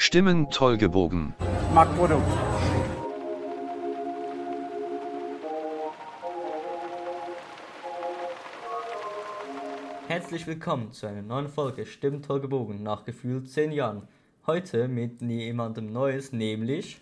[0.00, 1.34] Stimmen toll gebogen.
[1.74, 2.22] Marktprodukt.
[10.06, 14.06] Herzlich willkommen zu einer neuen Folge Stimmen toll gebogen nach gefühlt 10 Jahren.
[14.46, 17.00] Heute mit jemandem Neues, nämlich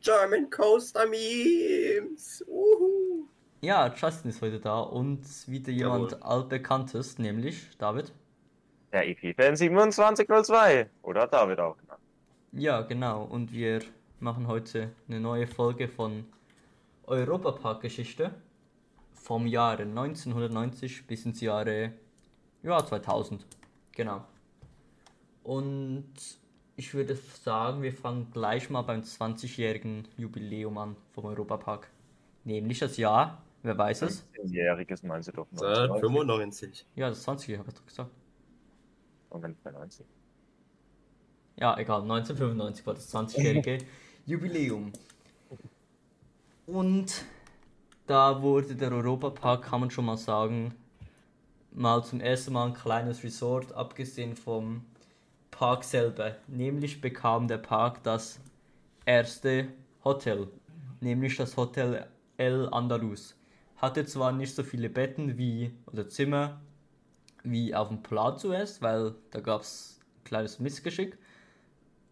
[0.00, 2.44] German Coaster Memes.
[2.46, 3.26] Uhu.
[3.62, 6.22] ja, Justin ist heute da und wieder jemand Jawohl.
[6.22, 8.12] altbekanntes, nämlich David.
[8.92, 10.88] Der EP-Fan 2702.
[11.02, 12.00] Oder David auch genannt.
[12.52, 13.24] Ja, genau.
[13.24, 13.80] Und wir
[14.20, 16.24] machen heute eine neue Folge von
[17.06, 18.34] Europapark-Geschichte
[19.12, 21.92] vom Jahre 1990 bis ins Jahre
[22.62, 23.46] ja, 2000.
[23.92, 24.24] Genau.
[25.42, 26.12] Und
[26.76, 31.90] ich würde sagen, wir fangen gleich mal beim 20-jährigen Jubiläum an vom Europapark.
[32.44, 34.26] Nämlich das Jahr, wer weiß es?
[34.36, 35.46] 10-jähriges meinst du doch.
[36.00, 36.86] 95.
[36.94, 38.10] Ja, das 20-jährige, habe ich doch gesagt.
[39.30, 40.06] Moment, bei 90.
[41.56, 43.78] Ja, egal, 1995 war das 20-jährige
[44.26, 44.92] Jubiläum.
[46.66, 47.24] Und
[48.06, 50.74] da wurde der Europapark, kann man schon mal sagen,
[51.72, 54.84] mal zum ersten Mal ein kleines Resort, abgesehen vom
[55.50, 56.36] Park selber.
[56.46, 58.38] Nämlich bekam der Park das
[59.04, 59.68] erste
[60.04, 60.48] Hotel,
[61.00, 63.34] nämlich das Hotel El Andalus.
[63.76, 66.60] Hatte zwar nicht so viele Betten wie, oder Zimmer,
[67.42, 71.18] wie auf dem Plan zuerst, weil da gab es ein kleines Missgeschick.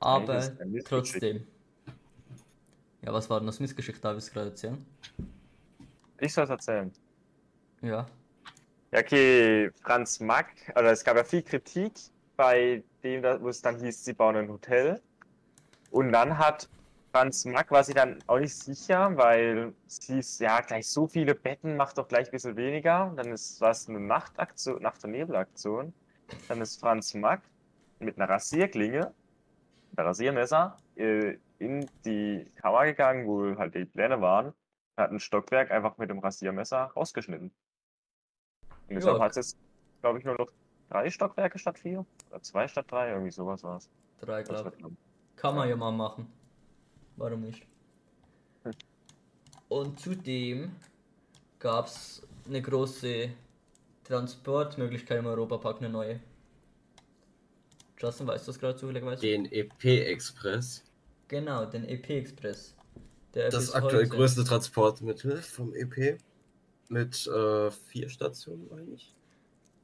[0.00, 0.84] Aber Missgeschick.
[0.84, 1.46] trotzdem.
[3.02, 4.00] Ja, was war denn das Missgeschick?
[4.00, 4.84] Darf ich es gerade erzählen?
[6.18, 6.92] Ich soll es erzählen.
[7.82, 8.06] Ja.
[8.92, 11.92] Ja, okay, Franz Mack, oder es gab ja viel Kritik
[12.36, 15.00] bei dem, wo es dann hieß, sie bauen ein Hotel.
[15.90, 16.68] Und dann hat
[17.16, 21.34] Franz Mack, war sich dann auch nicht sicher, weil es hieß, ja, gleich so viele
[21.34, 23.06] Betten, macht doch gleich ein bisschen weniger.
[23.06, 25.94] Und dann ist, war es eine Nachtaktion, Nacht- und Nebelaktion.
[26.48, 27.40] Dann ist Franz Mack
[28.00, 29.14] mit einer Rasierklinge,
[29.96, 34.52] einem Rasiermesser, äh, in die Kammer gegangen, wo halt die Pläne waren,
[34.98, 37.50] hat ein Stockwerk einfach mit dem Rasiermesser rausgeschnitten.
[38.88, 39.58] Und deshalb hat es jetzt,
[40.02, 40.50] glaube ich, nur noch
[40.90, 42.04] drei Stockwerke statt vier.
[42.28, 43.88] Oder zwei statt drei, irgendwie sowas war es.
[44.20, 44.84] Drei, glaube ich.
[45.36, 46.30] Kann man ja mal machen.
[47.16, 47.66] Warum nicht?
[48.64, 48.72] Hm.
[49.68, 50.72] Und zudem
[51.58, 53.30] gab es eine große
[54.04, 56.20] Transportmöglichkeit im Europapark, eine neue.
[57.98, 59.22] Justin, weißt du das gerade zufälligerweise?
[59.22, 60.84] Den EP-Express.
[61.28, 62.74] Genau, den EP Express.
[63.34, 66.18] Der Das aktuell heute- größte Transportmittel vom EP.
[66.88, 69.12] Mit äh, vier Stationen eigentlich.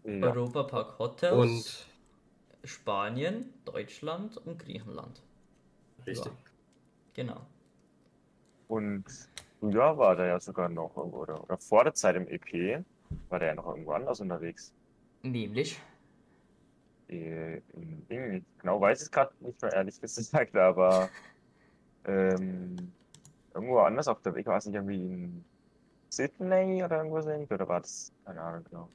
[0.04, 0.12] Ja.
[0.32, 1.86] Europapark Hotels, Und
[2.68, 5.20] Spanien, Deutschland und Griechenland.
[6.06, 6.26] richtig.
[6.32, 6.38] Ja.
[7.14, 7.46] Genau.
[8.68, 9.04] Und
[9.60, 12.84] früher war der ja sogar noch, irgendwo- oder, oder vor der Zeit im EP,
[13.28, 14.72] war der ja noch irgendwo anders unterwegs.
[15.22, 15.78] Nämlich,
[17.08, 17.60] Äh,
[18.58, 21.10] genau weiß ich es gerade nicht mehr, ehrlich gesagt, aber
[22.06, 22.92] ähm,
[23.54, 25.44] irgendwo anders auf der Weg war es nicht irgendwie in
[26.08, 28.88] Sydney oder irgendwo ähnlich, oder war das, keine Ahnung genau.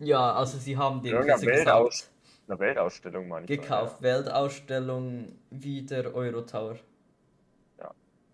[0.00, 2.12] ja, also sie haben den, sie Weltaus gesagt,
[2.48, 3.48] eine Weltausstellung, meine ich.
[3.60, 4.02] gekauft.
[4.02, 6.76] Weltausstellung wie der Eurotower.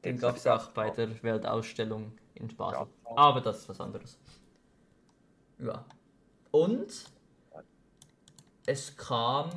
[0.05, 2.87] Den gab es auch bei der Weltausstellung in Basel.
[3.05, 3.17] Ja.
[3.17, 4.19] Aber das ist was anderes.
[5.59, 5.85] Ja.
[6.51, 7.05] Und
[8.67, 9.51] es kam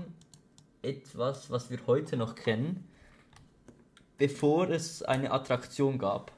[0.82, 2.88] etwas, was wir heute noch kennen,
[4.18, 6.32] bevor es eine Attraktion gab.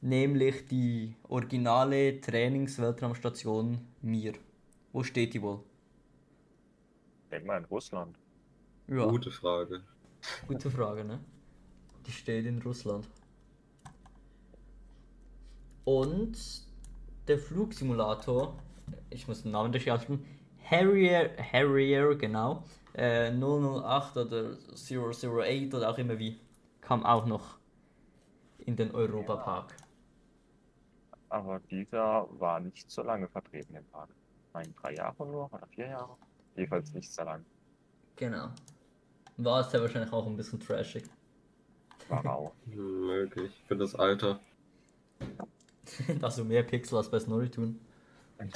[0.00, 4.32] Nämlich die originale Trainings-Weltraumstation Mir.
[4.92, 5.60] Wo steht die wohl?
[7.24, 8.16] Ich denke mal in Russland.
[8.88, 9.82] Ja, Gute Frage.
[10.48, 11.20] gute Frage, ne?
[12.06, 13.08] Die steht in Russland.
[15.84, 16.36] Und
[17.28, 18.56] der Flugsimulator,
[19.10, 20.24] ich muss den Namen richtig aussprechen,
[20.64, 26.38] Harrier, Harrier, genau, äh, 008 oder 008 oder auch immer wie,
[26.80, 27.58] kam auch noch
[28.58, 29.74] in den Europapark.
[31.28, 34.10] Aber dieser war nicht so lange vertreten im Park.
[34.54, 36.16] Nein, drei Jahre nur oder vier Jahre.
[36.54, 37.44] Jedenfalls nicht so lang.
[38.16, 38.50] Genau.
[39.38, 41.04] War es ja wahrscheinlich auch ein bisschen trashig.
[42.08, 42.52] War auch.
[42.66, 43.64] Hm, Möglich.
[43.66, 44.40] Für das Alter.
[46.22, 47.80] also mehr Pixel als bei Snorri tun.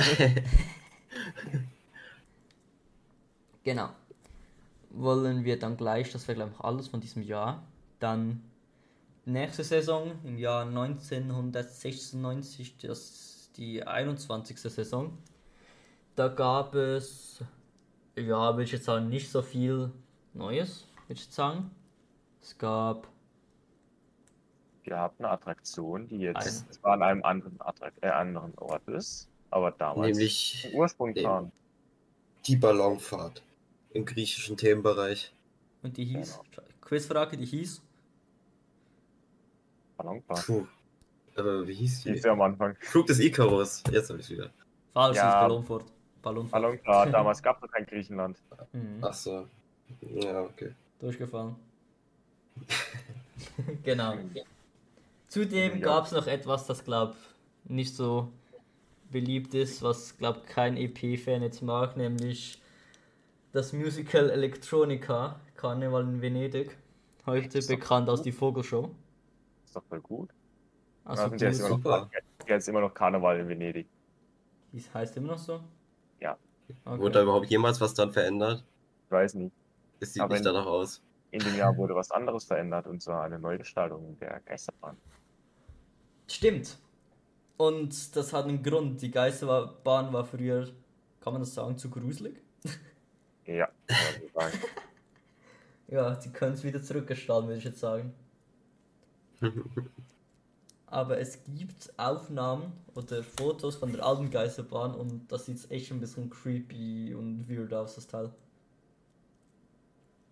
[3.67, 3.91] Genau.
[4.91, 7.65] Wollen wir dann gleich, das wäre glaube ich alles von diesem Jahr.
[7.99, 8.45] Dann
[9.25, 14.61] nächste Saison im Jahr 1996, das die 21.
[14.61, 15.19] Saison.
[16.15, 17.43] Da gab es,
[18.15, 19.91] ja, will ich jetzt sagen, nicht so viel
[20.33, 21.73] Neues, würde ich jetzt sagen.
[22.41, 23.09] Es gab
[24.87, 26.71] Wir haben eine Attraktion, die jetzt Eine.
[26.71, 31.25] zwar an einem anderen, Attrakt äh, anderen Ort ist, aber damals Nämlich den Ursprung den-
[31.25, 31.53] fahren.
[32.47, 33.43] die Ballonfahrt
[33.91, 35.33] im griechischen Themenbereich.
[35.83, 36.41] Und die hieß,
[36.81, 37.83] Quizfrage, die hieß,
[39.97, 40.47] Ballonfahrt.
[40.47, 40.67] Puh.
[41.37, 42.13] Äh, wie hieß die?
[42.13, 42.77] Hieß ja am Anfang.
[42.81, 43.83] Flug des Icarus.
[43.91, 44.51] Jetzt habe ich wieder.
[44.93, 45.25] falsch, Ja.
[45.25, 45.85] hieß Ballonfort.
[46.23, 46.53] Ballonfort.
[46.53, 48.39] Ballonfahrt, damals gab es noch kein Griechenland.
[48.73, 48.99] Mhm.
[49.03, 49.49] Ach so.
[50.01, 50.73] Ja, okay.
[51.01, 51.57] Durchgefallen.
[53.83, 54.15] genau.
[55.37, 55.85] Zudem Ja.
[55.85, 57.15] gab es noch etwas, das glaub
[57.65, 58.33] nicht so
[59.11, 62.63] beliebt ist, was glaub kein EP-Fan jetzt mag, nämlich
[63.53, 66.79] das Musical Electronica, Karneval in Venedig.
[67.27, 68.27] Heute bekannt als gut.
[68.27, 68.95] die Vogelshow.
[69.67, 70.31] Ist doch voll gut.
[71.05, 72.11] Also der, ist immer super.
[72.47, 73.87] ist immer noch Karneval in Venedig.
[74.73, 75.61] die heißt immer noch so?
[76.19, 76.39] Ja.
[76.87, 76.99] Okay.
[76.99, 78.65] Wurde da überhaupt jemals was dran verändert?
[79.05, 79.53] Ich weiß nicht.
[80.01, 81.03] Es sieht Aber nicht danach aus.
[81.31, 84.97] In dem Jahr wurde was anderes verändert und zwar eine Neugestaltung der Geisterbahn.
[86.29, 86.79] Stimmt.
[87.57, 89.01] Und das hat einen Grund.
[89.03, 90.69] Die Geisterbahn war früher,
[91.21, 92.41] kann man das sagen, zu gruselig?
[93.47, 93.69] Ja.
[95.89, 98.13] Ja, sie können es wieder zurückgestalten, würde ich jetzt sagen.
[100.87, 106.01] Aber es gibt Aufnahmen oder Fotos von der alten Geisterbahn und das sieht echt ein
[106.01, 108.33] bisschen creepy und weird aus, das Teil.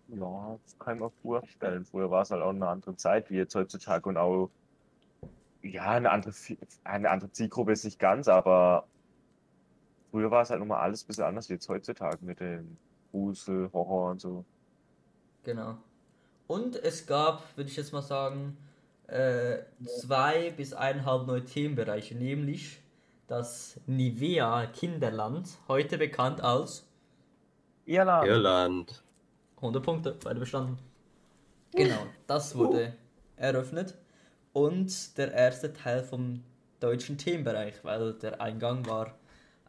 [0.07, 1.85] Ja, das kann ich mir vorstellen.
[1.85, 4.49] Früher war es halt auch eine andere Zeit wie jetzt heutzutage und auch,
[5.65, 6.33] ja, eine andere,
[6.83, 8.87] eine andere Zielgruppe ist nicht ganz, aber
[10.11, 12.77] früher war es halt nochmal alles ein bisschen anders wie jetzt heutzutage mit dem
[13.11, 14.45] Grusel, Horror und so.
[15.43, 15.77] Genau.
[16.47, 18.57] Und es gab, würde ich jetzt mal sagen,
[19.07, 22.79] äh, zwei bis eineinhalb neue Themenbereiche, nämlich
[23.27, 26.87] das Nivea Kinderland, heute bekannt als
[27.85, 28.27] Irland.
[28.27, 29.03] Irland.
[29.57, 30.77] 100 Punkte, beide bestanden.
[31.71, 32.93] Genau, das wurde
[33.37, 33.95] eröffnet.
[34.55, 36.43] Und der erste Teil vom
[36.79, 39.13] deutschen Themenbereich, weil der Eingang war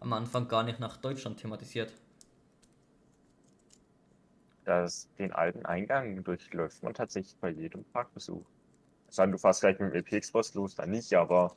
[0.01, 1.93] am Anfang gar nicht nach Deutschland thematisiert.
[4.65, 8.45] Das, den alten Eingang durchläuft man tatsächlich bei jedem Parkbesuch.
[9.09, 11.57] Es sei denn, du fährst gleich mit dem EP-Express los, dann nicht, aber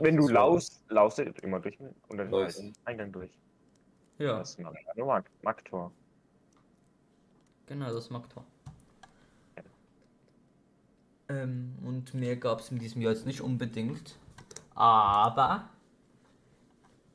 [0.00, 2.58] wenn du Das laust, laust du immer durch den, unter den Läufst.
[2.58, 3.38] alten Eingang durch.
[4.18, 4.64] Ja, Das ist ein
[4.96, 5.92] Mark Marktor.
[7.66, 8.44] genau, das Marktor.
[11.28, 14.16] Ähm, und mehr gab es in diesem Jahr jetzt nicht unbedingt.
[14.74, 15.68] Aber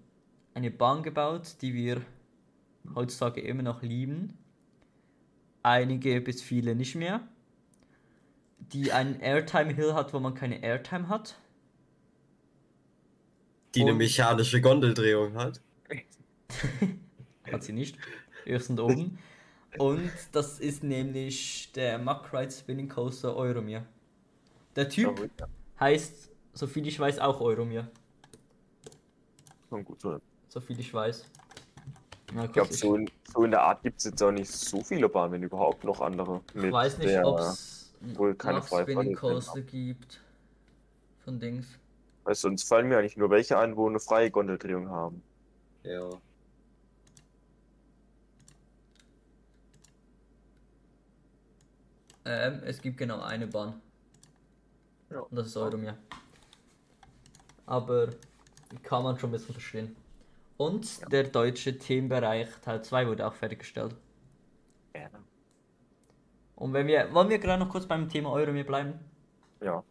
[0.53, 2.01] eine Bahn gebaut, die wir
[2.95, 4.37] heutzutage immer noch lieben.
[5.63, 7.21] Einige bis viele nicht mehr.
[8.59, 11.35] Die einen Airtime Hill hat, wo man keine Airtime hat.
[13.75, 15.61] Die eine Und- mechanische Gondeldrehung hat.
[17.51, 17.97] Hat sie nicht.
[18.45, 19.17] Höchstens oben.
[19.77, 23.85] Und das ist nämlich der Mack Ride Spinning Coaster Euromir.
[24.75, 25.47] Der Typ Ja,
[25.79, 27.89] heißt, soviel ich weiß, auch Euromir.
[29.69, 30.01] schon gut.
[30.01, 30.19] so.
[30.49, 31.25] Soviel ich weiß.
[32.33, 32.97] Na, Ich glaube, so,
[33.33, 36.01] so in der Art gibt es jetzt auch nicht so viele Bahnen, wenn überhaupt noch
[36.01, 36.41] andere.
[36.49, 40.19] ich mit weiß nicht, der- ob es wohl keine Spinning Coaster gibt.
[41.23, 41.67] Von Dings.
[42.23, 45.23] Weil sonst fallen mir eigentlich nur welche ein, wo eine freie Gondeldrehung haben.
[45.83, 46.09] Ja.
[52.25, 53.81] Ähm, es gibt genau eine Bahn.
[55.09, 55.19] Ja.
[55.21, 55.97] Und das ist Euromir.
[57.65, 58.09] Aber
[58.83, 59.95] kann man schon ein bisschen verstehen.
[60.61, 63.95] Und der deutsche Themenbereich Teil 2 wurde auch fertiggestellt.
[64.93, 65.17] Gerne.
[66.55, 68.99] Und wenn wir, wollen wir gerade noch kurz beim Thema Euromir bleiben?
[69.59, 69.83] Ja.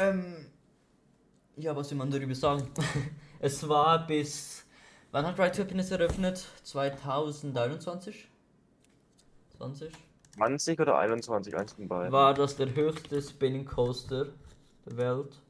[0.00, 0.50] Ähm,
[1.54, 2.68] ja, was will man darüber sagen?
[3.38, 4.66] es war bis,
[5.12, 6.44] wann hat Ride to Happiness eröffnet?
[6.64, 8.28] 2021?
[9.56, 9.92] 20?
[10.34, 12.10] 20 oder 21, eins von beiden.
[12.10, 14.26] War das der höchste Spinning Coaster
[14.84, 15.40] der Welt?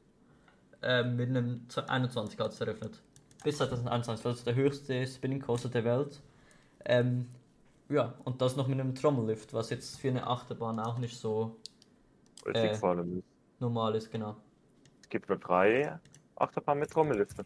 [0.83, 3.01] Ähm, mit einem 21 hat es eröffnet.
[3.43, 6.21] Bis 2021 war es der höchste Spinning Coaster der Welt.
[6.85, 7.27] Ähm,
[7.89, 11.57] ja, und das noch mit einem Trommellift, was jetzt für eine Achterbahn auch nicht so
[12.45, 12.77] äh.
[13.59, 14.35] normal ist, genau.
[15.01, 15.99] Es gibt nur drei
[16.35, 17.45] Achterbahnen mit Trommelliften.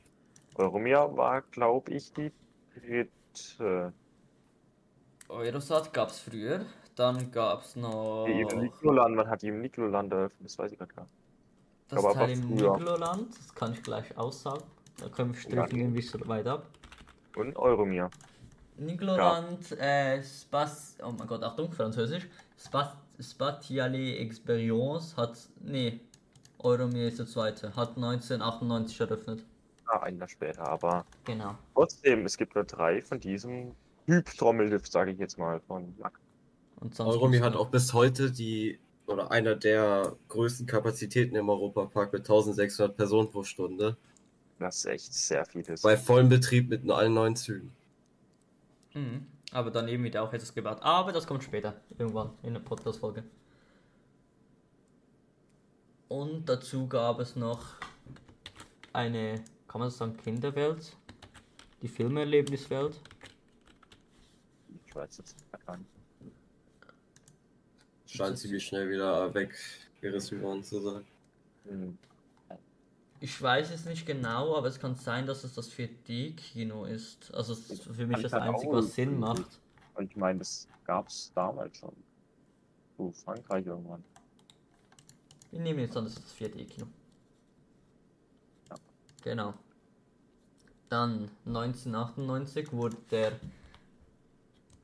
[0.55, 2.31] Euromir war, glaube ich, die
[2.73, 3.93] dritte.
[5.29, 9.61] Eurosat gab es früher, dann gab es noch Die im Nikloland, man hat die im
[9.61, 11.15] Nikloland eröffnet, das weiß ich gerade gar nicht.
[11.87, 12.77] das aber Teil im früher.
[12.77, 14.63] Nikloland, das kann ich gleich aussagen.
[15.01, 15.67] Da können wir Ja.
[15.71, 16.69] wie so weit ab.
[17.35, 18.09] Und Euromir.
[18.77, 22.27] Nikloland, äh, Spas, oh mein Gott, Achtung, Französisch.
[22.57, 25.99] Spas, Spatiale Experience hat, nee,
[26.59, 29.45] Euromir ist der zweite, hat 1998 eröffnet.
[29.85, 31.55] Ah, ein Jahr später, aber Genau.
[31.73, 33.75] trotzdem, es gibt nur drei von diesem
[34.07, 36.19] Typ Trommellift, sage ich jetzt mal, von Mack.
[36.75, 41.49] Und sonst Euromi gibt's hat auch bis heute die oder einer der größten Kapazitäten im
[41.49, 43.97] Europapark mit 1600 Personen pro Stunde.
[44.61, 45.81] Das ist echt sehr vieles.
[45.81, 47.73] Bei vollem Betrieb mit allen neuen Zügen.
[48.93, 49.25] Mhm.
[49.51, 50.77] Aber daneben wird auch etwas gebaut.
[50.81, 53.23] Aber das kommt später, irgendwann in der Podcast-Folge.
[56.09, 57.77] Und dazu gab es noch
[58.93, 60.95] eine, kann man das sagen, Kinderwelt?
[61.81, 63.01] Die Filmerlebniswelt.
[64.85, 65.89] Ich weiß jetzt gar nicht.
[68.05, 71.05] Scheint ziemlich schnell wieder weggerissen worden zu sein.
[71.67, 71.97] Hm.
[73.23, 77.31] Ich weiß es nicht genau, aber es kann sein, dass es das 4D-Kino ist.
[77.35, 79.61] Also es ist für mich das Einzige, was Sinn macht.
[79.93, 81.95] Und ich meine, das gab es damals schon.
[82.97, 84.03] Oh, Frankreich irgendwann.
[85.51, 86.87] Wir nehmen jetzt an, das ist das 4D-Kino.
[88.71, 88.75] Ja.
[89.21, 89.53] Genau.
[90.89, 93.39] Dann 1998 wurde der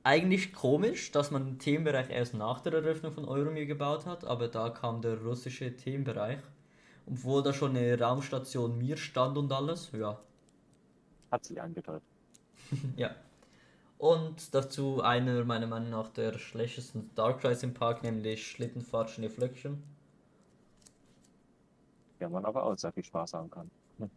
[0.04, 4.48] eigentlich komisch, dass man den Themenbereich erst nach der Eröffnung von Euromir gebaut hat, aber
[4.48, 6.38] da kam der russische Themenbereich.
[7.10, 9.92] Obwohl da schon eine Raumstation Mir stand und alles.
[9.94, 10.20] Ja.
[11.32, 12.04] Hat sich angedeutet.
[12.98, 13.16] ja.
[13.98, 19.82] Und dazu einer meiner Meinung nach der schlechtesten Dark Rides im Park, nämlich Schlittenfahrt Schneeflöckchen.
[22.20, 23.72] Ja, man aber auch sehr viel Spaß haben kann.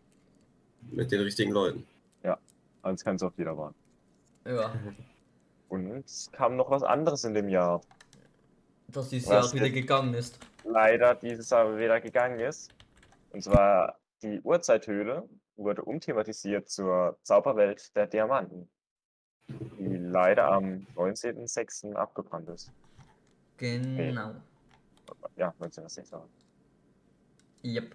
[0.91, 1.87] Mit den richtigen Leuten.
[2.83, 3.75] Sonst kann es auch jeder waren.
[4.47, 4.73] Ja.
[5.69, 7.81] Und es kam noch was anderes in dem Jahr.
[8.89, 9.75] Dass dieses Was Jahr wieder denn?
[9.75, 10.39] gegangen ist.
[10.65, 12.75] Leider dieses Jahr wieder gegangen ist.
[13.31, 18.69] Und zwar die Urzeithöhle wurde umthematisiert zur Zauberwelt der Diamanten.
[19.49, 21.95] Die leider am 19.06.
[21.95, 22.71] abgebrannt ist.
[23.57, 24.35] Genau.
[25.37, 26.13] Ja, 1906.
[27.65, 27.95] Yep.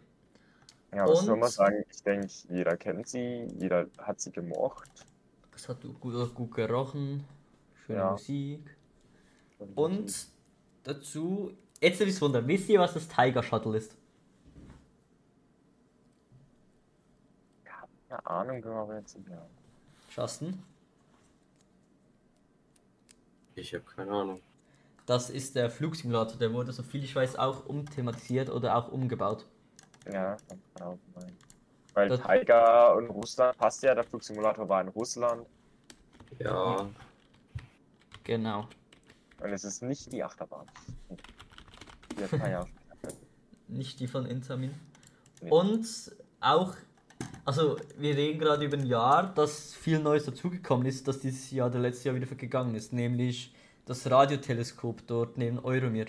[0.94, 1.84] Ja, was soll Und- man sagen?
[1.90, 4.90] Ich denke, jeder kennt sie, jeder hat sie gemocht.
[5.56, 7.24] Es hat gut, gut gerochen.
[7.86, 8.12] Schöne Ja.
[8.12, 8.76] Musik.
[9.76, 10.28] Und
[10.84, 13.96] dazu, jetzt ist Wunder, wisst ihr, was das Tiger Shuttle ist?
[18.16, 19.46] Keine Ahnung, aber jetzt nicht mehr.
[20.10, 20.64] Justin?
[23.56, 24.42] Ich habe keine Ahnung.
[25.06, 29.46] Das ist der Flugsimulator, der wurde, soviel ich weiß, auch umthematisiert oder auch umgebaut.
[30.12, 30.38] Ja,
[30.80, 31.38] meinen.
[31.94, 35.46] Weil Das- Tiger und Russland passt ja, der Flugsimulator war in Russland
[36.40, 36.90] Ja,
[38.24, 38.68] Genau.
[39.42, 40.68] und es ist nicht die Achterbahn.
[41.10, 41.16] Die.
[43.68, 44.74] Nicht die von Intamin.
[45.42, 45.50] Nee.
[45.50, 46.76] Und auch,
[47.46, 51.70] also wir reden gerade über ein Jahr, das viel Neues dazugekommen ist, das dieses Jahr,
[51.70, 53.54] der letzte Jahr wieder gegangen ist, nämlich
[53.86, 56.08] das Radioteleskop dort neben Euromir.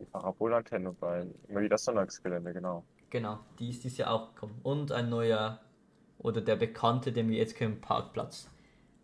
[0.00, 2.84] Die Parabolantenne bei immer wieder Sonntagsgelände, genau.
[3.10, 4.58] Genau, die ist dieses Jahr auch gekommen.
[4.64, 5.60] Und ein neuer,
[6.18, 8.50] oder der bekannte, den wir jetzt kennen, Parkplatz.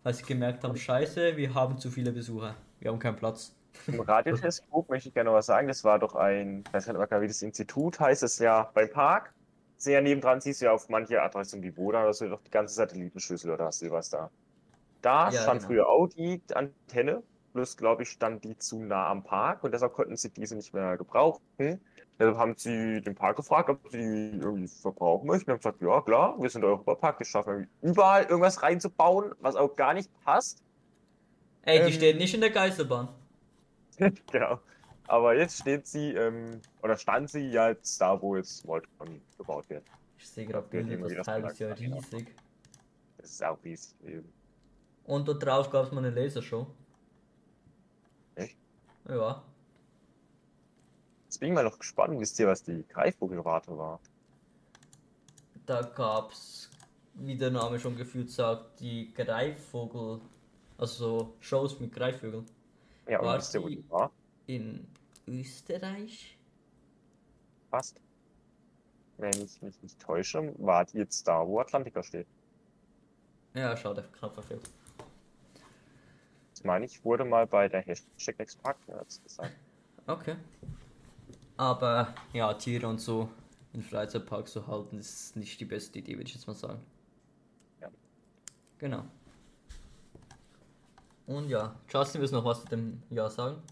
[0.03, 2.57] Weil sie gemerkt haben, scheiße, wir haben zu viele Besucher.
[2.81, 3.55] Wir haben keinen Platz.
[3.87, 5.69] Im Radioteleskop möchte ich gerne noch was sagen.
[5.69, 9.33] Das war doch ein, ich weiß nicht wie das Institut heißt, es ja beim Park.
[9.83, 12.75] Sehr nebendran siehst du ja auf manche Attraktionen wie Boda oder so doch die ganze
[12.75, 14.31] Satellitenschüssel oder hast du was da.
[15.03, 15.63] Da Ja, stand genau.
[15.63, 17.25] früher auch die Antenne,
[17.55, 20.75] bloß glaube ich stand die zu nah am Park und deshalb konnten sie diese nicht
[20.75, 21.43] mehr gebrauchen.
[22.19, 25.51] Deshalb haben sie den Park gefragt, ob sie die irgendwie verbrauchen möchten.
[25.51, 29.77] Und haben gesagt, ja klar, wir sind Europapark, wir schaffen überall irgendwas reinzubauen, was auch
[29.77, 30.65] gar nicht passt.
[31.63, 31.93] Ey, die Ähm.
[31.93, 33.09] stehen nicht in der Geisterbahn.
[34.33, 34.61] genau.
[35.13, 39.69] Aber jetzt steht sie, ähm, oder stand sie ja jetzt da, wo jetzt Voltron gebaut
[39.69, 39.85] wird.
[40.17, 42.35] Ich sehe gerade Bilder, das Teil ist ja riesig.
[43.19, 43.95] Das ist auch riesig.
[44.07, 44.33] eben.
[45.05, 46.67] Und dort drauf gab es mal eine Lasershow.
[48.37, 48.57] Echt?
[49.07, 49.43] Ja.
[51.25, 54.01] Jetzt bin ich mal noch gespannt, wisst ihr, was die Greifvogelwarte war?
[55.67, 56.71] Da gab's,
[57.17, 60.23] wie der Name schon gefühlt sagt, die Greifvogel,
[60.79, 62.47] also so Shows mit Greifvögeln.
[63.07, 64.11] Ja, und War wisst ihr, wo die war?
[64.47, 64.87] In
[65.27, 66.39] Österreich?
[67.71, 68.01] Fast.
[69.19, 72.27] Wenn ich mich nicht täusche, war die jetzt da, wo Atlantica steht.
[73.55, 74.69] Ja, schade, knapp verfehlt.
[76.51, 78.63] Das meine ich, wurde mal bei der Hashtag Next
[79.23, 79.53] gesagt.
[80.07, 80.37] Okay.
[81.57, 83.29] Aber ja, Tiere und so
[83.73, 86.81] in Freizeitparks zu halten, ist nicht die beste Idee, würde ich jetzt mal sagen.
[87.81, 87.89] Ja.
[88.79, 89.05] Genau.
[91.27, 93.63] Und ja, Justin, willst du noch was zu dem Jahr sagen?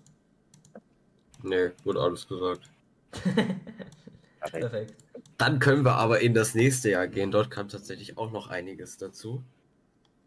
[1.43, 2.71] Nee, wurde alles gesagt.
[4.41, 4.95] Perfekt.
[5.39, 7.31] Dann können wir aber in das nächste Jahr gehen.
[7.31, 9.43] Dort kam tatsächlich auch noch einiges dazu.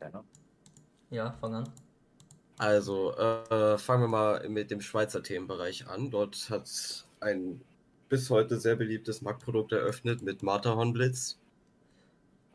[0.02, 0.24] Ja, ne?
[1.10, 1.70] Ja, fang an.
[2.58, 6.12] Also, äh, fangen wir mal mit dem Schweizer Themenbereich an.
[6.12, 6.70] Dort hat
[7.20, 7.62] ein
[8.10, 11.40] bis heute sehr beliebtes Marktprodukt eröffnet mit Matterhornblitz.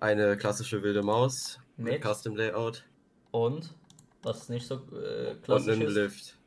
[0.00, 2.04] Eine klassische wilde Maus mit, Mit?
[2.04, 2.84] Custom Layout
[3.32, 3.74] Und,
[4.22, 6.37] was nicht so äh, und klassisch einen ist, Lift.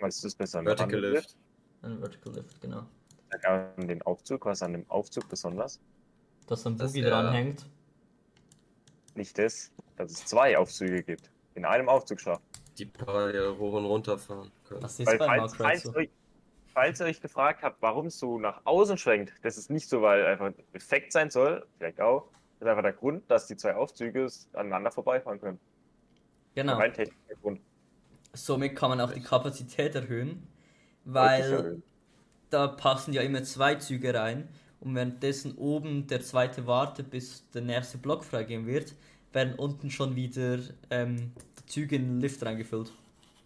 [0.00, 0.62] Was ist das besser?
[0.62, 1.36] Vertical Lift.
[1.82, 2.86] ein Vertical Lift, genau.
[3.44, 5.80] An den Aufzug, was an dem Aufzug besonders?
[6.46, 7.66] Dass ein Das, Boogie äh, dranhängt.
[9.14, 11.30] Nicht das, dass es zwei Aufzüge gibt.
[11.54, 12.40] In einem Aufzugsschacht.
[12.78, 14.80] Die parallel hoch und runter fahren können.
[14.80, 15.94] Das ist Weil bei falls, falls, so.
[15.94, 16.08] euch,
[16.72, 20.02] falls ihr euch gefragt habt, warum es so nach außen schwenkt, das ist nicht so,
[20.02, 22.28] weil einfach effekt sein soll, vielleicht auch.
[22.58, 25.60] Das ist einfach der Grund, dass die zwei Aufzüge aneinander vorbeifahren können.
[26.54, 26.76] Genau.
[26.76, 27.60] Rein technischer Grund.
[28.32, 30.46] Somit kann man auch die Kapazität erhöhen,
[31.04, 31.82] weil
[32.50, 34.48] da passen ja immer zwei Züge rein
[34.80, 38.94] und währenddessen oben der zweite wartet, bis der nächste Block freigehen wird,
[39.32, 40.58] werden unten schon wieder
[40.90, 42.92] ähm, die Züge in den Lift reingefüllt.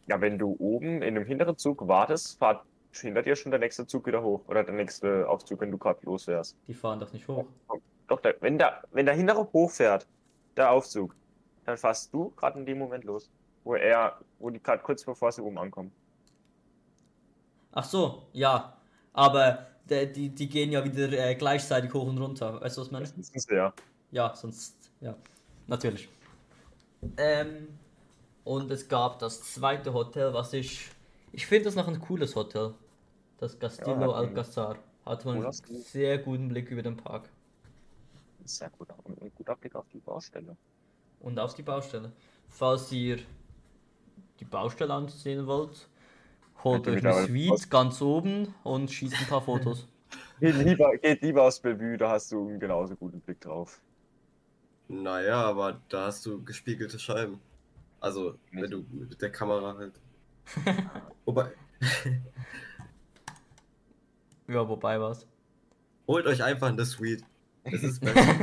[0.07, 3.87] Ja, wenn du oben in einem hinteren Zug wartest, fahrt hinter dir schon der nächste
[3.87, 4.43] Zug wieder hoch.
[4.47, 6.57] Oder der nächste Aufzug, wenn du gerade los wärst.
[6.69, 7.47] Die fahren doch nicht hoch.
[8.07, 10.07] Doch, wenn, der, wenn der hintere hochfährt,
[10.57, 11.15] der Aufzug,
[11.65, 13.31] dann fährst du gerade in dem Moment los.
[13.65, 15.93] Wo er, wo die gerade kurz bevor sie oben ankommen.
[17.73, 18.77] Ach so, ja.
[19.13, 22.61] Aber der, die, die gehen ja wieder äh, gleichzeitig hoch und runter.
[22.61, 23.57] Weißt du, was ich meine?
[23.57, 23.73] Ja.
[24.11, 25.17] Ja, sonst, ja,
[25.67, 26.09] natürlich.
[27.17, 27.69] Ähm,
[28.45, 30.89] und es gab das zweite Hotel, was ich,
[31.33, 32.75] ich finde das noch ein cooles Hotel.
[33.39, 34.77] Das Castillo Ja, Alcazar.
[35.05, 37.29] Hat man einen sehr guten Blick über den Park.
[38.45, 38.89] Sehr gut.
[39.05, 40.57] Und ein guter Blick auf die Baustelle.
[41.21, 42.13] Und auf die Baustelle.
[42.49, 43.19] Falls ihr
[44.41, 45.89] die Baustelle ansehen wollt,
[46.63, 49.89] holt euch eine Suite ganz oben und schießt ein paar Fotos.
[50.41, 53.81] Geht lieber, geht lieber aufs Bellevue, da hast du einen genauso guten Blick drauf.
[54.89, 57.41] Naja, aber da hast du gespiegelte Scheiben.
[58.01, 60.01] Also, wenn du mit der Kamera halt.
[61.25, 61.53] Wobei,
[64.49, 65.27] ja, wobei was.
[66.07, 67.25] holt euch einfach eine Suite.
[67.65, 68.37] Es ist besser.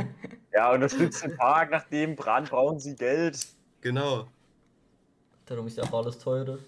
[0.52, 3.38] Ja, unterstützt den Park, nach dem Brand brauchen sie Geld.
[3.80, 4.31] genau.
[5.46, 6.58] Darum ist ja auch alles teurer.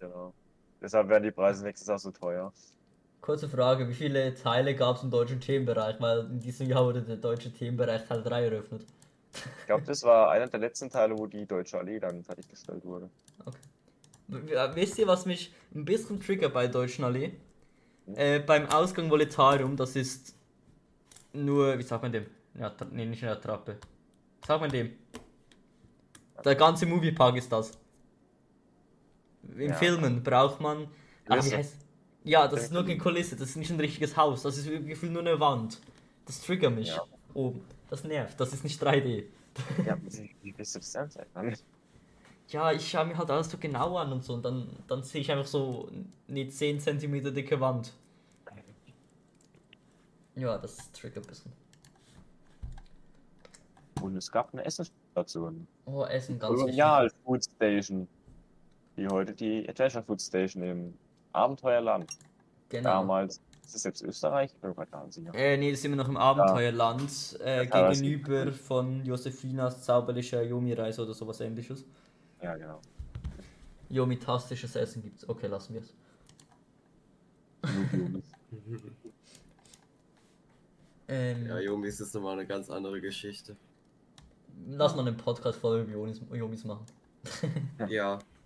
[0.00, 0.32] Genau.
[0.80, 2.52] Deshalb werden die Preise nächstes Jahr so teuer.
[3.20, 6.00] Kurze Frage, wie viele Teile gab es im deutschen Themenbereich?
[6.00, 8.82] Weil in diesem Jahr wurde der deutsche Themenbereich Teil 3 eröffnet.
[9.60, 13.10] Ich glaube, das war einer der letzten Teile, wo die Deutsche Allee dann fertiggestellt wurde.
[14.28, 17.32] W- Wisst ihr, was mich ein bisschen triggert bei Deutschen Allee?
[18.14, 20.34] Äh, beim Ausgang Voletarium, das ist
[21.32, 22.26] nur, wie sagt man dem?
[22.54, 23.76] Ja, nee, nicht in der Trappe.
[24.40, 24.92] Wie sagt man dem?
[26.44, 27.72] Der ganze Moviepark ist das.
[29.42, 29.74] In Ja.
[29.74, 30.88] Filmen braucht man.
[31.28, 31.76] Ach, wie heißt,
[32.24, 35.12] ja, das ist nur eine Kulisse, das ist nicht ein richtiges Haus, das ist gefühlt
[35.12, 35.80] nur eine Wand.
[36.26, 36.88] Das triggert mich.
[36.88, 37.02] Ja.
[37.34, 37.64] Oben.
[37.90, 39.24] Das nervt, das ist nicht 3D.
[39.86, 39.96] Ja,
[40.42, 41.56] wie willst du das denn?
[42.48, 45.20] Ja, ich schaue mir halt alles so genau an und so und dann, dann sehe
[45.20, 45.90] ich einfach so
[46.28, 47.92] eine 10 cm dicke Wand.
[50.34, 51.52] Ja, das triggert ein bisschen.
[54.00, 55.66] Und es gab eine Essensstation.
[55.84, 56.64] Oh, Essen ganz wichtig.
[56.66, 58.06] Kolonial Food Station.
[58.98, 60.94] Die heute die Adventure Food Station im
[61.32, 62.10] Abenteuerland.
[62.68, 62.90] Genau.
[62.90, 63.40] Damals.
[63.64, 64.50] Ist das jetzt Österreich?
[64.52, 65.32] Ich bin mir gar nicht sicher.
[65.34, 71.14] Äh, nee, das sind wir noch im Abenteuerland, äh, gegenüber von Josefinas zauberlicher Yomi-Reise oder
[71.14, 71.84] sowas ähnliches.
[72.42, 72.80] Ja, genau.
[73.88, 75.28] Yomi-tastisches Essen gibt's.
[75.28, 75.94] Okay, lassen wir es.
[81.10, 83.56] Ähm, Ja, Yomis ist nochmal eine ganz andere Geschichte.
[84.68, 86.84] lass mal einen Podcast voll über Yomis, Yomis machen.
[87.88, 88.18] Ja,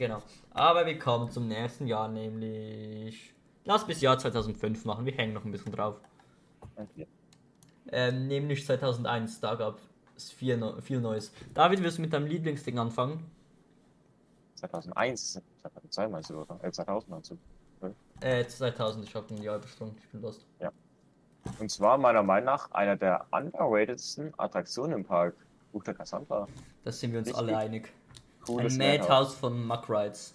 [0.00, 0.22] Genau.
[0.52, 3.34] Aber wir kommen zum nächsten Jahr, nämlich.
[3.66, 6.00] Lass bis Jahr 2005 machen, wir hängen noch ein bisschen drauf.
[6.74, 7.06] Okay.
[7.92, 9.78] Ähm, nämlich 2001, da gab
[10.16, 11.34] es viel, viel Neues.
[11.52, 13.30] David, wirst du mit deinem Lieblingsding anfangen?
[14.54, 16.58] 2001, 2002 meinst du, oder?
[16.64, 17.94] Äh, 2000 meinst du?
[18.22, 20.46] Äh, 2000, ich habe ein Jahr übersprungen, ich bin lost.
[21.58, 25.34] Und zwar meiner Meinung nach einer der underratedsten Attraktionen im Park.
[25.72, 26.48] Buch der Cassandra.
[26.84, 27.92] Da sind wir uns Richtig alle einig.
[28.46, 29.08] Cooles ein Madhouse.
[29.08, 30.34] Madhouse von Muck Rides,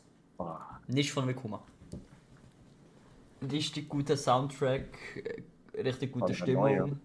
[0.88, 1.62] nicht von Vekoma.
[3.52, 4.98] Richtig guter Soundtrack,
[5.74, 6.34] äh, richtig gute.
[6.34, 7.00] Stimmung.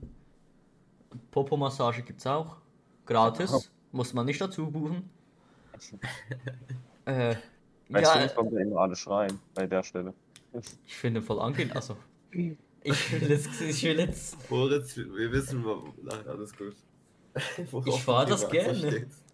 [1.32, 2.56] Popo-Massage gibt's auch.
[3.04, 5.10] Gratis, muss man nicht dazu buchen.
[7.06, 7.34] äh,
[7.88, 10.14] Weißt du ja, nicht, warum wir immer alle schreien bei der Stelle?
[10.86, 11.74] ich finde voll angenehm.
[11.74, 11.96] Also,
[12.30, 16.76] ich will jetzt, ich will jetzt Moritz, wir wissen, wo- nein, alles gut.
[17.70, 18.74] Worauf Ich fahr du das gerne.
[18.76, 19.24] stehst.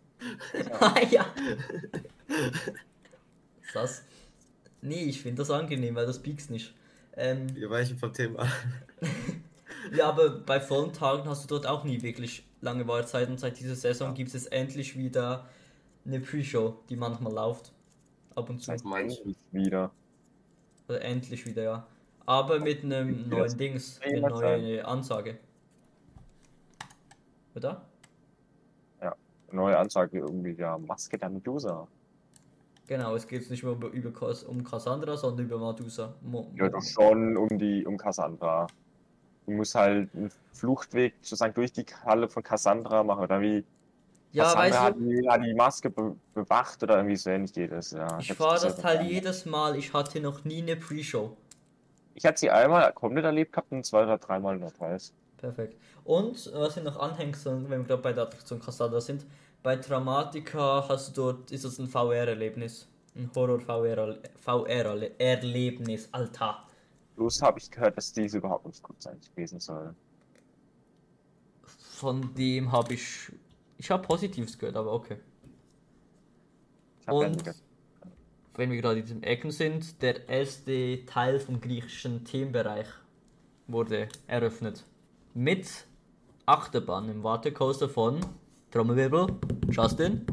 [1.11, 1.27] Ja.
[3.75, 4.03] Das?
[4.81, 6.73] Nee, ich finde das angenehm, weil das piekst nicht.
[7.15, 8.47] Ähm, Wir weichen vom Thema.
[9.95, 13.37] ja, aber bei vollen Tagen hast du dort auch nie wirklich lange Wartezeiten.
[13.37, 15.47] Seit dieser Saison gibt es endlich wieder
[16.07, 17.73] eine Pre-Show, die manchmal läuft.
[18.35, 18.75] Ab und zu.
[18.85, 19.19] Manche.
[19.19, 19.91] endlich wieder.
[20.89, 21.87] Also endlich wieder, ja.
[22.27, 25.39] Aber mit einem neuen Dings, eine neue Ansage.
[27.55, 27.87] oder?
[29.53, 31.87] Neue Anzeige irgendwie, ja, Maske der Medusa.
[32.87, 34.13] Genau, es geht nicht mehr über, über
[34.49, 36.15] um Cassandra, sondern über Medusa.
[36.23, 38.67] Mo Ja, doch schon um die, um Cassandra.
[39.47, 43.65] Du musst halt einen Fluchtweg sozusagen durch die Halle von Cassandra machen, oder wie?
[44.33, 47.53] ja, Cassandra weißt hat du, die, hat die Maske be bewacht oder irgendwie so ähnlich
[47.53, 48.19] geht es, ja.
[48.19, 49.07] ich nicht das Teil verstanden.
[49.07, 51.37] jedes Mal, ich hatte noch nie eine Pre-Show.
[52.15, 55.13] Ich hatte sie einmal komplett erlebt gehabt und zwei oder dreimal der Preis.
[55.47, 55.79] Perfekt.
[56.03, 59.25] Und was ich noch anhängt, wenn wir gerade bei der Attraktion Cassandra sind,
[59.63, 62.89] bei Dramatica hast du dort, ist das ein VR-Erlebnis.
[63.15, 66.65] Ein Horror-VR-Erlebnis, Alter.
[67.15, 69.95] Bloß habe ich gehört, dass diese überhaupt nicht gut sein gewesen soll.
[71.63, 73.31] Von dem habe ich,
[73.79, 75.19] ich habe Positives gehört, aber okay.
[77.07, 77.55] Und
[78.57, 82.89] wenn wir gerade in diesem Ecken sind, der erste Teil vom griechischen Themenbereich
[83.69, 84.85] wurde eröffnet.
[85.37, 85.87] Mit
[86.47, 88.21] Achterbahn im Watercoaster von
[88.71, 90.25] Trommelwirbel, Justin.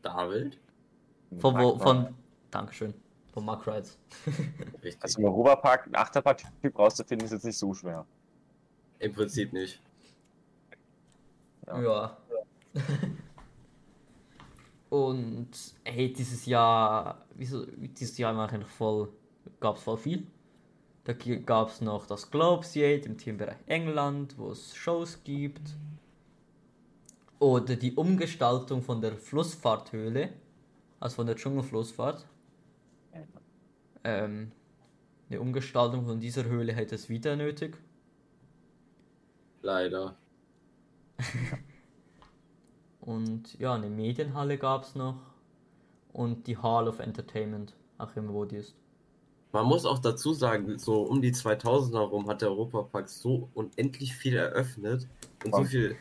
[0.00, 0.60] David?
[1.40, 2.14] Von wo, von,
[2.52, 2.94] Dankeschön,
[3.32, 3.98] von Mark Rides.
[4.84, 5.02] Richtig.
[5.02, 8.06] Also im Europapark einen Achterbahntyp rauszufinden, ist jetzt nicht so schwer.
[9.00, 9.82] Im Prinzip nicht.
[11.66, 11.82] Ja.
[11.82, 12.16] Ja.
[14.88, 15.50] Und
[15.82, 19.12] hey, dieses Jahr, wieso, dieses Jahr war eigentlich voll,
[19.58, 20.28] gab es voll viel.
[21.04, 25.74] Da gab es noch das Globesiate im Themenbereich England, wo es Shows gibt.
[27.38, 30.30] Oder die Umgestaltung von der Flussfahrthöhle,
[31.00, 32.26] also von der Dschungelflussfahrt.
[34.04, 34.52] Ähm,
[35.30, 37.78] eine Umgestaltung von dieser Höhle hätte es wieder nötig.
[39.62, 40.16] Leider.
[43.00, 45.16] Und ja, eine Medienhalle gab es noch.
[46.12, 48.74] Und die Hall of Entertainment, auch immer wo die ist.
[49.52, 54.14] Man muss auch dazu sagen, so um die 2000er rum hat der Europapark so unendlich
[54.14, 55.08] viel eröffnet
[55.44, 55.96] und so viel,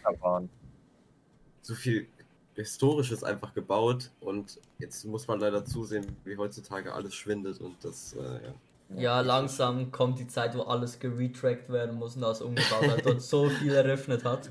[1.61, 2.07] so viel
[2.55, 8.13] Historisches einfach gebaut und jetzt muss man leider zusehen, wie heutzutage alles schwindet und das,
[8.13, 8.53] äh, ja.
[8.95, 13.21] Ja, langsam kommt die Zeit, wo alles geretrackt werden muss und das umgebaut hat und
[13.21, 14.49] so viel eröffnet hat.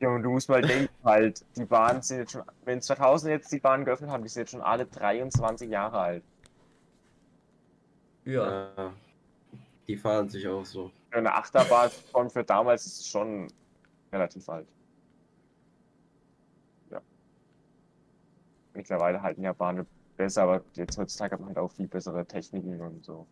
[0.00, 3.52] Ja, und du musst mal denken, halt, die Bahnen sind jetzt schon, wenn 2000 jetzt
[3.52, 6.22] die Bahn geöffnet haben, die sind jetzt schon alle 23 Jahre alt.
[8.26, 8.90] Ja, Äh,
[9.86, 10.90] die fahren sich auch so.
[11.10, 13.48] Eine Achterbahn von für damals ist es schon
[14.12, 14.68] relativ alt.
[16.90, 17.00] Ja.
[18.74, 19.86] Mittlerweile halten ja Bahnen
[20.16, 23.26] besser, aber jetzt heutzutage hat man halt auch viel bessere Techniken und so.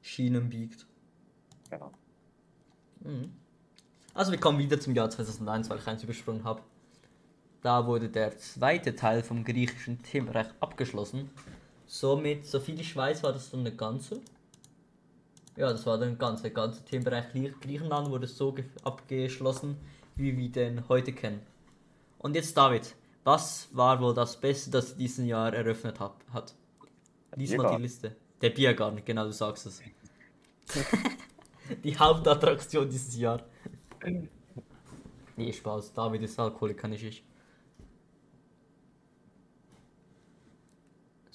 [0.00, 0.86] Schienen biegt.
[1.70, 1.90] Genau.
[3.00, 3.34] Mhm.
[4.14, 6.62] Also wir kommen wieder zum Jahr 2001, weil ich eins übersprungen habe.
[7.62, 11.30] Da wurde der zweite Teil vom griechischen Themenbereich abgeschlossen.
[11.86, 14.20] Somit, soviel ich weiß, war das dann eine ganze.
[15.56, 19.76] Ja, das war dann ganze, der ganze Themenbereich Grie- Griechenland wurde so ge- abgeschlossen,
[20.16, 21.40] wie wir den heute kennen.
[22.18, 26.14] Und jetzt David, was war wohl das Beste, das sie diesen Jahr eröffnet hat?
[26.32, 26.54] hat?
[27.36, 27.82] Lies mal die.
[27.82, 28.16] Liste.
[28.40, 29.80] Der Biergarten, genau, du sagst es.
[31.84, 33.42] die Hauptattraktion dieses Jahr.
[35.36, 35.92] Nee, Spaß.
[35.94, 37.24] David ist Alkoholiker, nicht ich.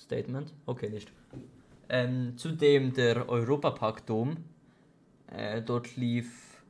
[0.09, 0.51] Statement?
[0.65, 1.11] Okay, nicht.
[1.87, 4.37] Ähm, zudem der Europapark-Dom.
[5.27, 6.63] Äh, dort lief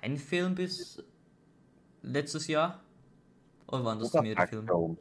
[0.00, 1.04] ein Film bis
[2.00, 2.80] letztes Jahr.
[3.66, 4.66] Oder waren das mehrere Europapark Filme?
[4.66, 4.96] Dome.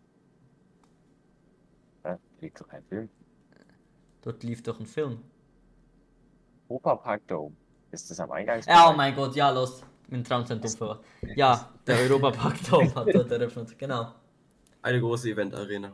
[2.03, 2.17] Hä?
[2.41, 3.09] Liegt doch kein Film.
[4.21, 5.21] Dort lief doch ein Film.
[6.67, 7.55] Europapark Dome.
[7.89, 8.61] Ist das am Eingang?
[8.67, 9.81] Ja, oh mein Gott, ja, los.
[10.09, 11.05] Mein Traumzentrum verwahrt.
[11.37, 14.13] Ja, der Europapark-Dom hat dort eröffnet, genau.
[14.81, 15.93] Eine große Event-Arena.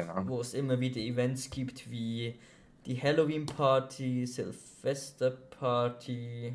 [0.00, 0.28] Genau.
[0.28, 2.38] wo es immer wieder Events gibt wie
[2.86, 6.54] die Halloween Party, Silvester Party.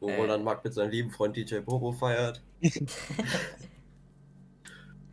[0.00, 0.16] Wo Äh.
[0.16, 2.42] Roland Mack mit seinem lieben Freund DJ Bobo feiert.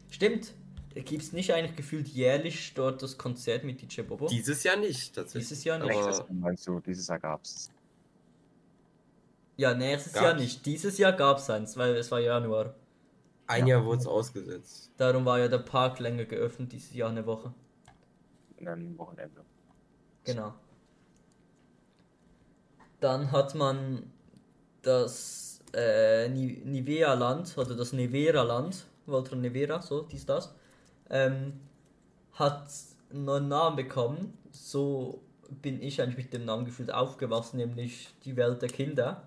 [0.10, 0.54] Stimmt,
[0.94, 4.28] gibt es nicht eigentlich gefühlt jährlich dort das Konzert mit DJ Bobo?
[4.28, 5.48] Dieses Jahr nicht, tatsächlich.
[5.50, 5.96] Dieses Jahr nicht.
[5.96, 7.72] Aber- meinst du, dieses Jahr gab's.
[9.56, 10.24] Ja, nächstes Gab's.
[10.26, 10.66] Jahr nicht.
[10.66, 12.74] Dieses Jahr gab es eins, weil es war Januar.
[13.48, 13.76] Ein Ja.
[13.78, 14.92] Jahr wurde es ausgesetzt.
[14.98, 17.54] Darum war ja der Park länger geöffnet dieses Jahr eine Woche.
[18.58, 19.44] In einem Wochenende.
[20.24, 20.54] Genau.
[23.02, 24.12] Dann hat man
[24.82, 30.56] das äh, Ni- Nivea-Land oder das Nevera-Land, Walter Nevera, so, dies, das,
[31.10, 31.60] ähm,
[32.34, 32.70] hat
[33.12, 34.38] einen neuen Namen bekommen.
[34.52, 35.22] So
[35.62, 39.24] bin ich eigentlich mit dem Namen gefühlt aufgewachsen, nämlich die Welt der Kinder.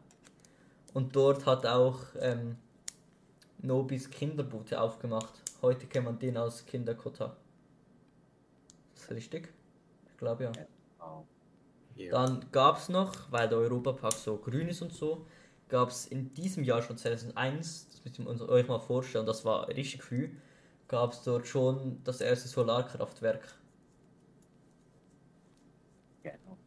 [0.95, 2.57] Und dort hat auch ähm,
[3.59, 5.43] Nobis Kinderboote aufgemacht.
[5.63, 7.37] Heute kennt man den als Kinderkotter.
[8.95, 9.53] Ist das richtig?
[10.11, 10.53] Ich glaube ja.
[12.11, 15.27] Dann gab es noch, weil der Europapark so grün ist und so,
[15.69, 19.45] gab es in diesem Jahr schon 2001, das müsst ihr uns- euch mal vorstellen, das
[19.45, 20.31] war richtig früh,
[20.89, 23.43] gab es dort schon das erste Solarkraftwerk.
[26.23, 26.59] Genau.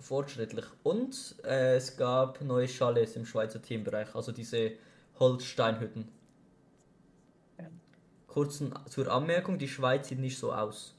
[0.00, 0.64] Fortschrittlich.
[0.82, 4.72] Und äh, es gab neue Chalets im Schweizer Themenbereich, also diese
[5.22, 6.08] Holzsteinhütten.
[7.58, 7.66] Ja.
[8.26, 10.96] Kurzen zur Anmerkung, die Schweiz sieht nicht so aus.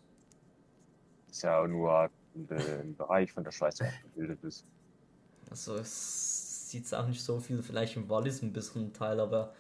[1.30, 2.10] Ist ja auch nur ein
[2.50, 4.66] ein Bereich von der Schweiz, abgebildet ist.
[5.52, 9.54] Also es sieht auch nicht so viel, vielleicht im Wallis ein bisschen Teil, aber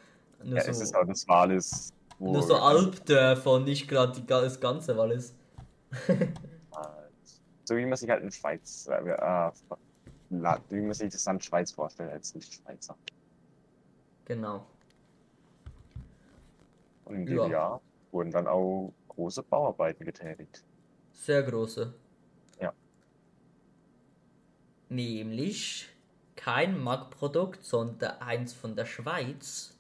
[0.43, 4.26] nur Ja, so, es ist auch das Wallis, nur so Alpdörfer und nicht gerade die-
[4.26, 5.36] das ganze Wallis.
[7.65, 9.52] So wie man sich halt in Schweiz, äh, äh,
[10.69, 12.97] wie man sich das Land Schweiz vorstellt, als nicht Schweizer.
[14.25, 14.65] Genau.
[17.05, 17.47] Und in dem Ja.
[17.47, 17.81] Jahr
[18.12, 20.63] wurden dann auch große Bauarbeiten getätigt.
[21.12, 21.93] Sehr große.
[22.59, 22.73] Ja.
[24.89, 25.89] Nämlich
[26.36, 29.77] kein Mac-Produkt, sondern eins von der Schweiz.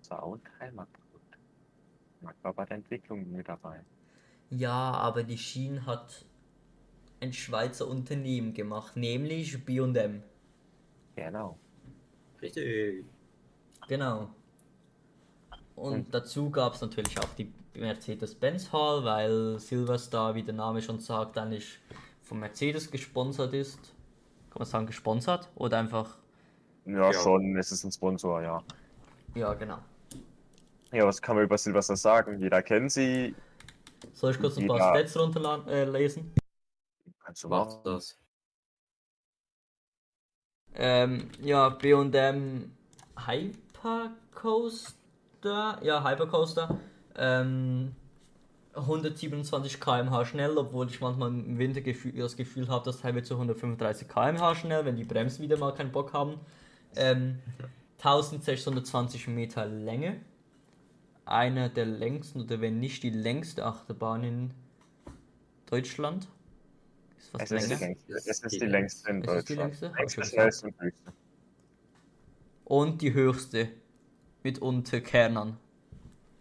[0.00, 1.38] Das war auch ein Heimatprodukt.
[2.20, 3.84] Mag war bei der Entwicklung mit dabei.
[4.50, 6.24] Ja, aber die Schiene hat
[7.20, 10.22] ein Schweizer Unternehmen gemacht, nämlich B&M.
[11.16, 11.58] Genau.
[12.40, 13.04] Richtig.
[13.88, 14.30] Genau.
[15.74, 16.10] Und Hm.
[16.10, 21.38] dazu gab es natürlich auch die Mercedes-Benz Hall, weil Silverstar, wie der Name schon sagt,
[21.38, 21.78] eigentlich
[22.22, 23.78] von Mercedes gesponsert ist.
[24.50, 25.48] Kann man sagen, gesponsert?
[25.54, 26.18] Oder einfach.
[26.84, 27.12] Ja, Ja.
[27.12, 28.62] schon, es ist ein Sponsor, ja.
[29.34, 29.78] Ja, genau.
[30.92, 32.38] Ja, was kann man über Silvester sagen?
[32.38, 33.34] Jeder kennt sie.
[34.12, 34.90] Soll ich kurz ein paar Ja.
[34.94, 35.68] Stats runterlesen?
[35.68, 36.34] Äh, lesen?
[37.24, 37.80] Kannst du machen.
[37.84, 38.18] das.
[40.74, 42.72] Ähm, ja, B&M
[43.82, 46.78] Hypercoaster, ja, Hypercoaster,
[47.16, 47.94] ähm,
[48.74, 53.34] 127 km/h schnell, obwohl ich manchmal im Winter gefühl, das Gefühl habe, dass teilweise zu
[53.34, 56.40] 135 km/h schnell, wenn die Bremsen wieder mal keinen Bock haben.
[56.96, 57.38] Ähm,
[57.98, 60.20] 1620 Meter Länge,
[61.24, 64.54] eine der längsten oder wenn nicht die längste Achterbahn in
[65.66, 66.26] Deutschland.
[67.18, 69.80] Ist was Es ist, die es ist Die längste in Ist es die Deutschland.
[69.80, 70.24] längste?
[70.24, 71.12] Schnellste und höchste.
[72.72, 73.68] Und die höchste
[74.42, 75.58] mit Unterkernern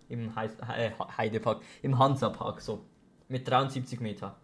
[0.07, 2.85] im äh, Heidepark, im Hansapark so
[3.27, 4.37] mit 73 Meter.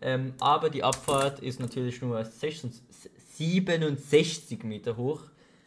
[0.00, 5.22] Ähm, aber die Abfahrt ist natürlich nur 66, 67 Meter hoch,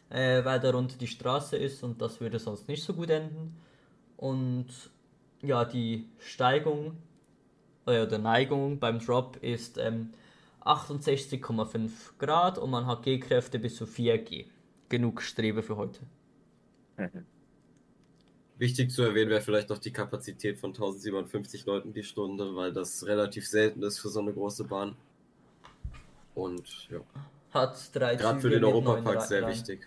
[0.08, 3.58] äh, weil darunter die Straße ist und das würde sonst nicht so gut enden.
[4.16, 4.68] Und
[5.42, 6.96] ja, die Steigung
[7.86, 10.14] äh, oder Neigung beim Drop ist ähm,
[10.64, 14.46] 68,5 Grad und man hat G-Kräfte bis zu 4G.
[14.88, 16.00] Genug Strebe für heute.
[18.58, 23.04] Wichtig zu erwähnen wäre vielleicht noch die Kapazität von 1057 Leuten die Stunde, weil das
[23.06, 24.96] relativ selten ist für so eine große Bahn.
[26.34, 27.00] Und ja,
[27.52, 29.52] Hat drei gerade für den Europapark sehr Reihen.
[29.52, 29.86] wichtig.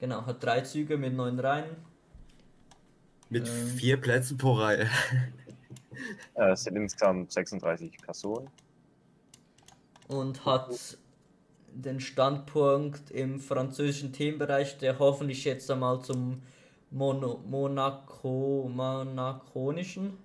[0.00, 1.76] Genau, hat drei Züge mit neun Reihen.
[3.30, 3.66] Mit Ähm.
[3.76, 4.88] vier Plätzen pro Reihe.
[6.34, 8.48] Äh, Es sind insgesamt 36 Personen.
[10.08, 10.96] und hat
[11.72, 16.42] den Standpunkt im französischen Themenbereich, der hoffentlich jetzt einmal zum
[16.90, 20.18] Mono Monaco Monaconischen,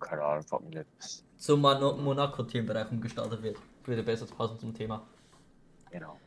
[0.00, 1.24] Keine Ahnung, frag mich nicht.
[1.36, 3.56] zum Mono Monaco Themenbereich umgestaltet wird.
[3.84, 5.06] Würde besser passen zum Thema.
[5.90, 6.18] Genau.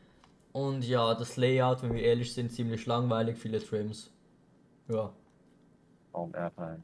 [0.52, 4.10] Und ja, das Layout, wenn wir ehrlich sind, ziemlich langweilig, viele Trims.
[4.88, 5.12] Ja.
[6.12, 6.82] Kaum Airtime.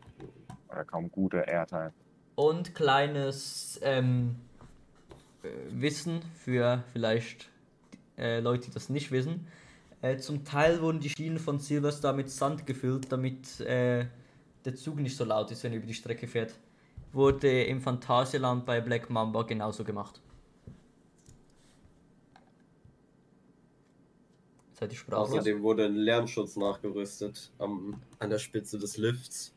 [0.68, 1.92] Oder kaum gute Airtime.
[2.36, 4.45] Und kleines ähm, äh,
[5.70, 7.48] Wissen für vielleicht
[8.18, 9.46] äh, Leute, die das nicht wissen.
[10.02, 14.06] Äh, zum Teil wurden die Schienen von Silverstar mit Sand gefüllt, damit äh,
[14.64, 16.54] der Zug nicht so laut ist, wenn er über die Strecke fährt.
[17.12, 20.20] Wurde im Phantasialand bei Black Mamba genauso gemacht.
[24.72, 25.30] Seid ihr sprachlos?
[25.30, 29.56] Außerdem wurde ein Lärmschutz nachgerüstet am, an der Spitze des Lifts.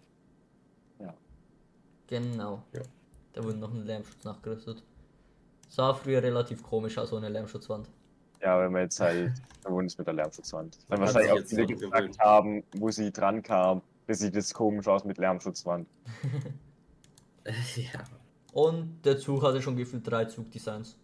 [2.09, 2.63] Genau.
[2.73, 2.81] Ja.
[3.33, 4.83] Da wurde noch ein Lärmschutz nachgerüstet.
[5.69, 7.87] Sah früher relativ komisch aus ohne Lärmschutzwand.
[8.41, 10.79] Ja, wenn wir jetzt halt verbunden ist mit der Lärmschutzwand.
[10.89, 13.81] Man hat wahrscheinlich auch jetzt viele gefragt haben, wo sie dran kam.
[14.07, 15.87] Das sieht jetzt komisch aus mit Lärmschutzwand.
[17.75, 18.03] ja.
[18.53, 20.97] Und der Zug hatte schon gefühlt drei Zugdesigns.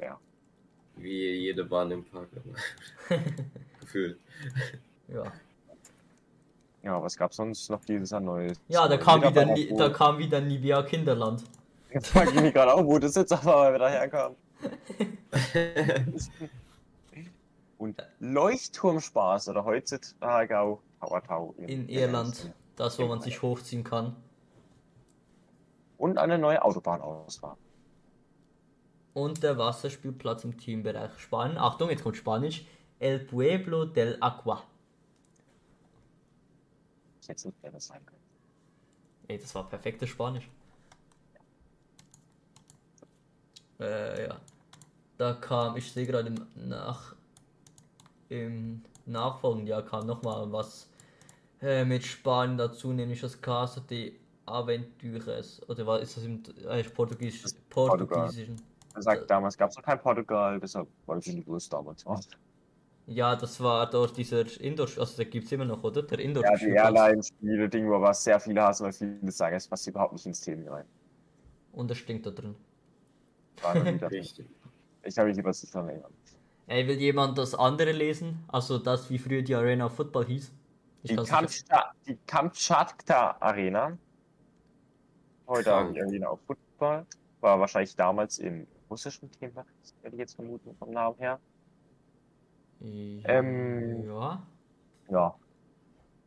[0.00, 0.18] Ja.
[0.96, 2.28] Wie jede Bahn im Park.
[3.80, 4.18] Gefühlt.
[5.08, 5.24] Ja.
[6.82, 8.58] Ja, was gab's sonst noch dieses Jahr Neues?
[8.68, 11.44] Ja, da kam wieder, da kam wieder Nivea Kinderland.
[11.92, 14.36] Jetzt frag ich mich gerade auch, wo das jetzt aber wieder herkam.
[17.78, 22.52] Und Leuchtturmspaß oder heutzutage auch Hauertau In Irland.
[22.76, 24.16] Das, wo man sich hochziehen kann.
[25.98, 27.58] und eine neue Autobahnausfahrt.
[29.14, 31.58] Und der Wasserspielplatz im Teambereich Spanien.
[31.58, 32.64] Achtung, jetzt kommt Spanisch.
[32.98, 34.18] El Pueblo del
[37.32, 38.00] hätte nicht besser sein.
[39.28, 40.48] Ey, das war perfektes Spanisch.
[43.80, 44.40] Äh, ja.
[45.18, 47.14] Da kam, ich sehe gerade im nach
[48.28, 50.88] im nachfolgenden Jahr kam nochmal was
[51.60, 54.14] äh, mit Spanien dazu, nämlich das Casa de
[54.46, 55.60] Aventures.
[55.68, 58.06] Oder was ist das im äh, Portugies Das Portugal.
[58.06, 58.60] Portugiesischen?
[58.94, 62.04] Er sagt, damals gab es noch kein Portugal, deshalb war ich in die US damals.
[63.04, 66.04] Ja, das war dort dieser Indoor, also der gibt es immer noch, oder?
[66.04, 66.44] Der Indoor.
[66.44, 70.24] Ja, die Airline-Spiele-Ding, wo was sehr viele hassen, weil viele sagen, es passt überhaupt nicht
[70.24, 70.84] ins Thema rein.
[71.72, 72.54] Und das stinkt da drin.
[74.10, 74.46] Richtig.
[75.02, 76.12] ich habe mich lieber zu verlängern.
[76.66, 78.44] Ey, will jemand das andere lesen?
[78.48, 80.52] Also das, wie früher die Arena of Football hieß?
[81.02, 83.98] Ich Die, Kamtscha die Kamtschatka Arena,
[85.48, 85.74] heute.
[85.74, 87.06] Arena auf Football,
[87.40, 89.64] war wahrscheinlich damals im russischen Thema,
[90.02, 91.40] würde ich jetzt vermuten vom Namen her.
[92.80, 94.46] Ähm, ja.
[95.10, 95.34] Ja,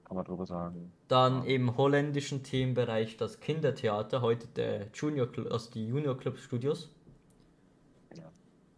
[0.05, 0.91] kann man drüber sagen.
[1.07, 6.91] Dann im holländischen Themenbereich das Kindertheater, heute der Junior Club, also die Junior Club Studios.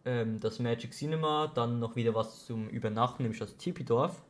[0.07, 4.23] Ähm, das Magic Cinema, dann noch wieder was zum Übernachten, nämlich das Tipidorf.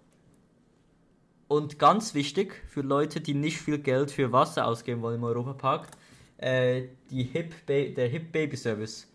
[1.48, 5.88] Und ganz wichtig für Leute, die nicht viel Geld für Wasser ausgeben wollen im Europapark,
[6.38, 9.08] äh, Hip der Hip Baby Service.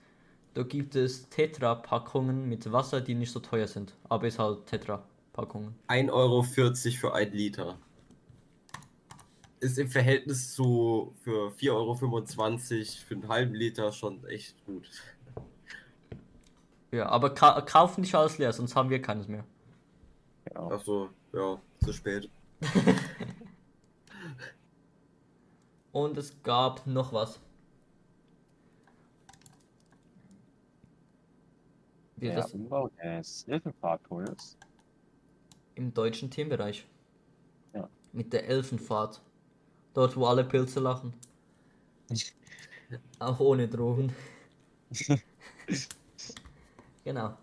[0.55, 3.95] Da gibt es Tetra-Packungen mit Wasser, die nicht so teuer sind.
[4.09, 5.75] Aber ist halt Tetra-Packungen.
[5.89, 7.77] 1,40 Euro für ein Liter.
[9.59, 14.89] Ist im Verhältnis zu für 4,25 Euro für einen halben Liter schon echt gut.
[16.93, 19.45] Ja, aber ka kaufen nicht alles leer, sonst haben wir keines mehr.
[20.45, 20.71] Genau.
[20.71, 22.31] Achso, ja, zu spät.
[25.93, 27.41] Und es gab noch was.
[32.17, 34.57] Wie Der das Umbau des Hilfenfahrtunnels.
[35.75, 36.87] im deutschen Themenbereich.
[37.75, 37.89] Ja.
[38.13, 39.23] Mit der Elfenfahrt.
[39.95, 41.15] Dort, wo alle Pilze lachen.
[43.19, 44.15] Auch ohne Drogen.
[47.05, 47.37] genau.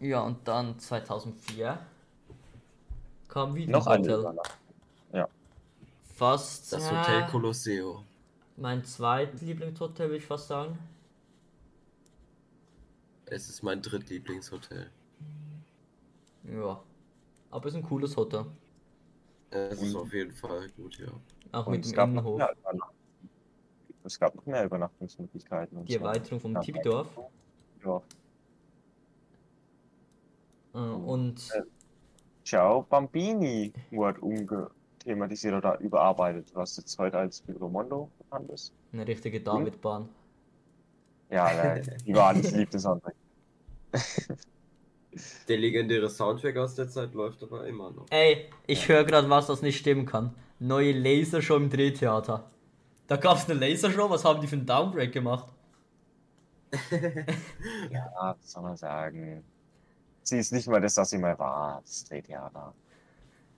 [0.00, 1.78] Ja, und dann 2004
[3.28, 4.20] kam wieder Noch ein Hotel.
[4.20, 4.56] Übernachtung.
[6.14, 8.02] Fast Das Hotel Colosseo.
[8.56, 10.78] mein zweitlieblingshotel, würde ich fast sagen.
[13.26, 14.90] Es ist mein drittlieblingshotel.
[16.44, 16.80] Ja.
[17.50, 18.46] Aber ist ein cooles Hotel.
[19.50, 21.08] Es ist auf jeden Fall gut, ja.
[21.52, 22.42] Auch Und mit es dem gab, noch Innenhof.
[24.04, 25.78] es gab noch mehr Übernachtungsmöglichkeiten.
[25.78, 27.08] und Die Erweiterung vom Ja, Tipidorf.
[27.86, 28.02] Ja.
[30.74, 31.62] Äh, und Äh,
[32.44, 38.72] Ciao Bambini wurde umgethematisiert oder überarbeitet, was jetzt heute als Mondo bekannt ist.
[38.92, 40.08] eine richtige Davidbahn.
[41.28, 43.12] Ja, ja die waren, ich liebe das andere.
[45.48, 48.04] Der legendäre Soundtrack aus der Zeit läuft aber immer noch.
[48.10, 50.34] Ey, ich höre gerade was, das nicht stimmen kann.
[50.58, 52.50] Neue Lasershow im Drehtheater.
[53.06, 55.48] Da gab es eine Lasershow, was haben die für einen Downbreak gemacht?
[57.90, 59.44] Ja, was soll man sagen?
[60.22, 62.74] Sie ist nicht mal das, was sie mal war, das Drehtheater.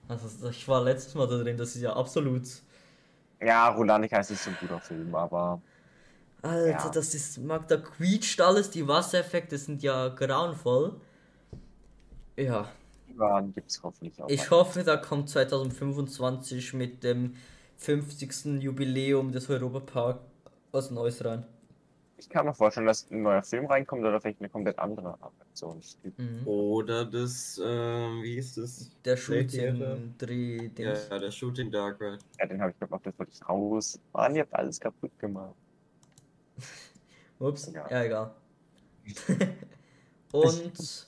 [0.07, 2.43] Also ich war letztes Mal da drin, das ist ja absolut.
[3.41, 5.61] Ja, Rulanica ist nicht so ein guter Film, aber
[6.41, 6.89] Alter, Ja.
[6.89, 7.37] das ist.
[7.39, 10.99] Mag da quietscht alles, die Wassereffekte sind ja grauenvoll.
[12.37, 12.69] Ja.
[13.07, 14.29] Ivan gibt es hoffentlich auch.
[14.29, 14.51] Ich mal.
[14.51, 17.35] hoffe, da kommt 2025 mit dem
[17.77, 18.61] 50.
[18.61, 20.19] Jubiläum des Europapark
[20.71, 21.45] was Neues rein.
[22.19, 25.81] Ich kann mir vorstellen, dass ein neuer Film reinkommt oder vielleicht eine komplett andere Attraktion.
[26.17, 26.45] Mhm.
[26.45, 28.91] Oder das, ähm, wie hieß das?
[29.05, 29.15] Der.
[29.15, 31.09] Shooting Dreh Ja, Dings.
[31.09, 32.19] der Shooting Dark Ride.
[32.39, 33.99] Ja, den habe ich gemacht, das wollte ich raus.
[34.11, 35.55] Mann, ihr habt alles kaputt gemacht.
[37.39, 37.89] Ups, Ja.
[37.89, 38.35] ja, egal.
[40.33, 41.07] Und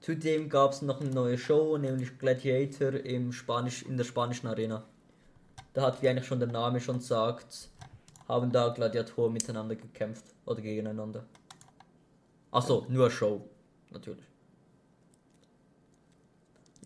[0.00, 4.84] zudem gab es noch eine neue Show, nämlich Gladiator im Spanisch, in der spanischen Arena.
[5.72, 7.70] Da hat, wie eigentlich schon der Name schon sagt,
[8.28, 11.24] haben da Gladiatoren miteinander gekämpft oder gegeneinander.
[12.50, 13.48] Achso, nur Show,
[13.90, 14.24] natürlich.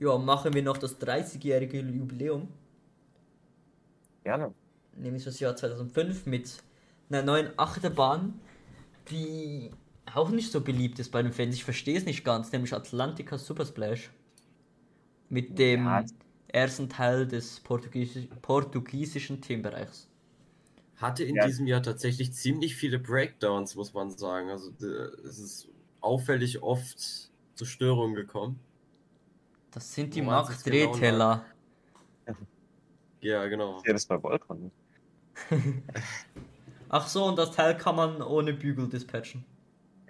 [0.01, 2.49] Ja, machen wir noch das 30-jährige Jubiläum,
[4.25, 4.55] Gerne.
[4.97, 6.63] nämlich das Jahr 2005 mit
[7.11, 8.41] einer neuen Achterbahn,
[9.11, 9.71] die
[10.15, 11.55] auch nicht so beliebt ist bei den Fans.
[11.55, 14.11] Ich verstehe es nicht ganz, nämlich Atlantica Super Splash.
[15.29, 16.05] Mit dem Ja.
[16.49, 20.09] ersten Teil des Portugiesi portugiesischen Themenbereichs.
[20.99, 21.47] Hatte in Ja.
[21.47, 24.51] diesem Jahr tatsächlich ziemlich viele Breakdowns, muss man sagen.
[24.51, 25.69] Also äh, es ist
[26.01, 26.99] auffällig oft
[27.55, 28.61] zu Störungen gekommen.
[29.71, 31.45] Das sind die Max sich's genau Drehteller.
[33.21, 33.83] Ja, genau.
[33.85, 34.71] Ja, das bei Voltron.
[36.89, 39.45] Ach so, und das Teil kann man ohne Bügel dispatchen.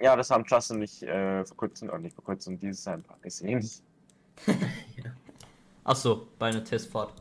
[0.00, 2.96] Ja, das haben Justin und ich äh, vor kurzem, oder nicht vor kurzem, dieses Jahr
[2.96, 3.68] ein paar gesehen.
[5.84, 7.14] Ach so, bei einer Testfahrt.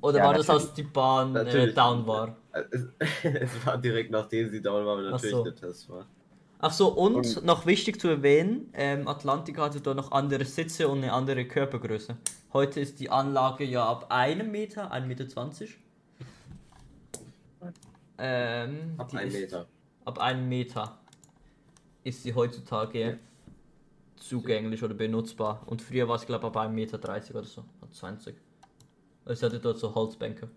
[0.00, 2.36] Oder Ja, war das, als die Bahn äh, down war?
[2.52, 2.86] Es,
[3.24, 5.44] es war direkt nachdem sie down war, Ach natürlich so.
[5.44, 6.06] der Test war.
[6.60, 10.88] Ach so, und, Und- noch wichtig zu erwähnen, ähm, Atlantic hatte da noch andere Sitze
[10.88, 12.16] und eine andere Körpergröße.
[12.52, 15.28] Heute ist die Anlage ja ab einem Meter, 1,20 Meter.
[15.28, 15.78] 20.
[18.18, 19.66] Ähm, Ab einem Meter.
[20.04, 20.98] Ab einem Meter
[22.02, 23.18] ist sie heutzutage
[24.16, 25.62] zugänglich oder benutzbar.
[25.66, 27.64] Und früher war es, glaube ich, ab 1,30 Meter 30 oder so.
[27.80, 28.34] oder 20.
[29.28, 30.48] Also hatte dort so Holzbänke.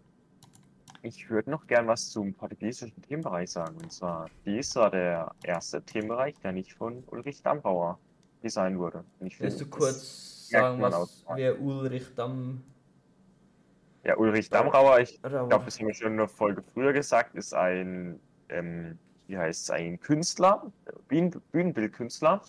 [1.03, 3.75] Ich würde noch gern was zum portugiesischen Themenbereich sagen.
[3.81, 7.99] Und zwar, dies war der erste Themenbereich, der nicht von Ulrich Dambrauer
[8.41, 9.03] designt wurde.
[9.19, 12.63] Ich Willst du kurz sagen, was aus- wer Ulrich Damm.
[14.05, 18.19] Ja, Ulrich Dambrauer, ich glaube, das haben wir schon eine Folge früher gesagt, ist ein,
[18.49, 18.97] ähm,
[19.27, 20.71] wie heißt es, ein Künstler,
[21.09, 22.41] Bühnen Bühnenbildkünstler.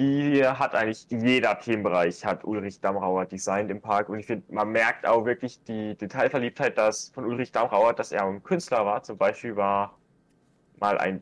[0.00, 4.08] Die hat eigentlich jeder Themenbereich, hat Ulrich Damrauer designt im Park.
[4.08, 8.24] Und ich finde, man merkt auch wirklich die Detailverliebtheit dass von Ulrich Damrauer, dass er
[8.24, 9.02] ein Künstler war.
[9.02, 9.98] Zum Beispiel war
[10.78, 11.20] mal ein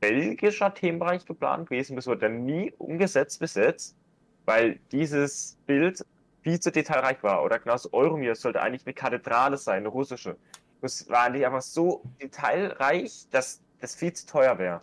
[0.00, 3.96] belgischer Themenbereich geplant gewesen, das wurde dann nie umgesetzt bis jetzt,
[4.44, 6.04] weil dieses Bild
[6.42, 7.42] viel zu detailreich war.
[7.42, 10.36] Oder genauso Euromir sollte eigentlich eine Kathedrale sein, eine russische.
[10.82, 14.82] Das war eigentlich einfach so detailreich, dass das viel zu teuer wäre.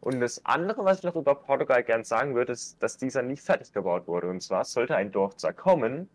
[0.00, 3.42] Und das andere, was ich noch über Portugal gern sagen würde, ist, dass dieser nicht
[3.42, 4.28] fertig gebaut wurde.
[4.28, 6.08] Und zwar sollte ein Dorf zwar kommen,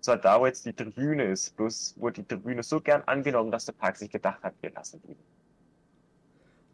[0.00, 1.56] zwar da, wo jetzt die Tribüne ist.
[1.56, 5.02] Bloß wurde die Tribüne so gern angenommen, dass der Park sich gedacht hat, wir lassen
[5.06, 5.16] die.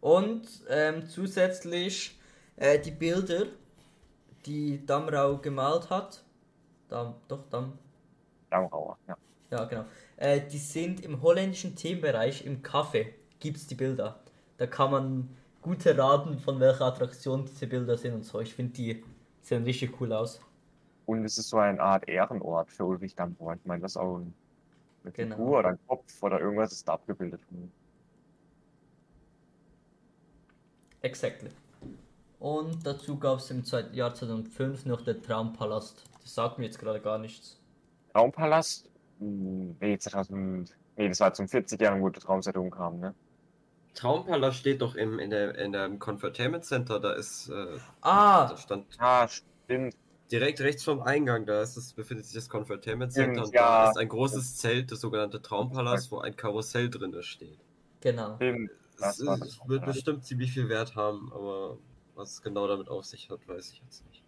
[0.01, 2.21] Und ähm, zusätzlich
[2.57, 3.47] äh, die Bilder,
[4.47, 6.25] die Damrau gemalt hat.
[6.89, 7.79] Dam, doch, Dam.
[8.51, 9.17] Damrauer, ja.
[9.51, 9.85] Ja, genau.
[10.17, 13.09] Äh, die sind im holländischen Themenbereich im Café.
[13.39, 14.21] Gibt es die Bilder.
[14.57, 18.41] Da kann man gute raten, von welcher Attraktion diese Bilder sind und so.
[18.41, 19.05] Ich finde, die
[19.43, 20.41] sehen richtig cool aus.
[21.07, 23.55] Und es ist so eine Art Ehrenort für Ulrich Damrauer.
[23.55, 24.35] Ich meine, das ist auch ein,
[25.05, 25.37] eine Genau.
[25.37, 27.43] Figur oder ein Kopf oder irgendwas ist da abgebildet.
[31.03, 31.51] Exactly.
[32.39, 36.05] Und dazu gab es im Jahr 2005 noch den Traumpalast.
[36.23, 37.61] Das sagt mir jetzt gerade gar nichts.
[38.15, 38.91] Traumpalast?
[39.19, 40.77] Hm, Nee, 2000.
[40.97, 43.15] Nee, das war zum 40-Jährigen, wo die Traumsendung kam, ne?
[43.95, 48.57] Traumpalast steht doch im, in der, in der Confertainment Center, da ist, äh, Ah, da
[48.57, 49.95] stand Ah, stimmt.
[50.31, 53.85] direkt rechts vom Eingang, da ist es, befindet sich das Confertainment Stimmt, Center und ja.
[53.85, 57.59] da ist ein großes Zelt, das sogenannte Traumpalast, wo ein Karussell drin steht.
[58.01, 58.37] genau.
[58.37, 58.71] stimmt.
[58.99, 61.79] Das wird bestimmt ziemlich viel Wert haben, aber
[62.15, 64.22] was es genau damit auf sich hat, weiß ich jetzt nicht.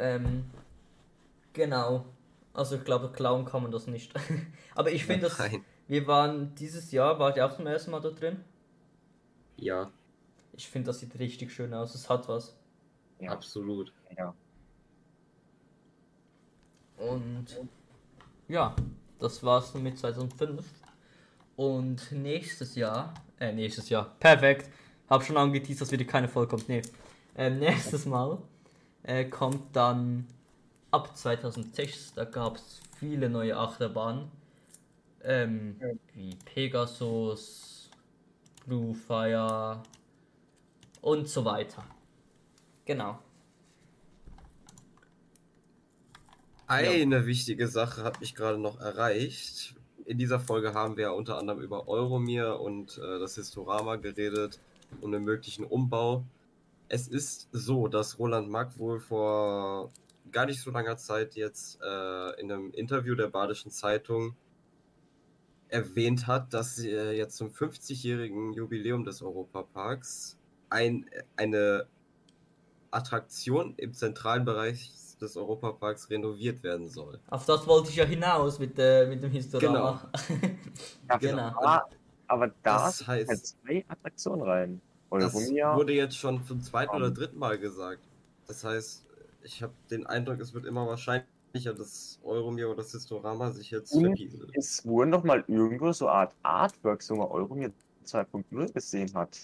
[0.00, 0.44] Ähm,
[1.52, 2.06] genau.
[2.54, 4.12] Also ich glaube, klauen kann man das nicht.
[4.74, 5.38] Aber ich finde das.
[5.86, 8.44] Wir waren dieses Jahr, wart ihr auch zum ersten Mal da drin?
[9.56, 9.90] Ja,
[10.52, 11.94] Ich finde, das sieht richtig schön aus.
[11.94, 12.56] Es hat was.
[13.18, 13.92] Ja, absolut.
[14.16, 14.34] ja.
[16.96, 17.46] Und
[18.48, 18.74] ja,
[19.18, 20.64] das war's mit 2005.
[21.56, 24.70] Und nächstes Jahr, äh, nächstes Jahr, perfekt.
[25.08, 26.68] Hab schon angeteased, dass wieder keine Folge kommt.
[26.68, 26.82] Nee.
[27.36, 28.38] Ähm, nächstes Mal
[29.02, 30.26] äh, kommt dann
[30.90, 34.30] ab 2006, da gab es viele neue Achterbahnen.
[35.22, 35.88] Ähm, Ja.
[36.14, 37.90] wie Pegasus,
[38.66, 39.82] Blue Fire
[41.02, 41.84] und so weiter.
[42.86, 43.18] Genau.
[46.66, 49.74] Eine wichtige Sache hat mich gerade noch erreicht.
[50.06, 54.60] In dieser Folge haben wir ja unter anderem über Euromir und äh, das Historama geredet
[55.00, 56.24] und den möglichen Umbau.
[56.92, 59.92] Es ist so, dass Roland Mack wohl vor
[60.32, 64.34] gar nicht so langer Zeit jetzt äh, in einem Interview der Badischen Zeitung
[65.68, 70.36] erwähnt hat, dass äh, jetzt zum 50-jährigen Jubiläum des Europaparks
[70.68, 71.86] ein, eine
[72.90, 77.20] Attraktion im zentralen Bereich des Europaparks renoviert werden soll.
[77.28, 80.10] Auf das wollte ich ja hinaus mit, äh, mit dem Historama.
[81.08, 81.42] Ja, Genau.
[81.56, 81.88] Aber,
[82.26, 84.80] aber da Das sind heißt- halt zwei Attraktionen rein.
[85.10, 85.72] Das Euromir.
[85.74, 87.14] wurde jetzt schon zum zweiten oder Um.
[87.14, 88.00] dritten Mal gesagt.
[88.46, 89.04] Das heißt,
[89.42, 93.92] ich habe den Eindruck, es wird immer wahrscheinlicher, dass Euromir oder das Historama sich jetzt
[93.92, 94.50] Und verpieselt.
[94.54, 97.72] Es wurden noch mal irgendwo so eine Art Artworks, wo man Euromir
[98.06, 99.38] 2.0 gesehen hat,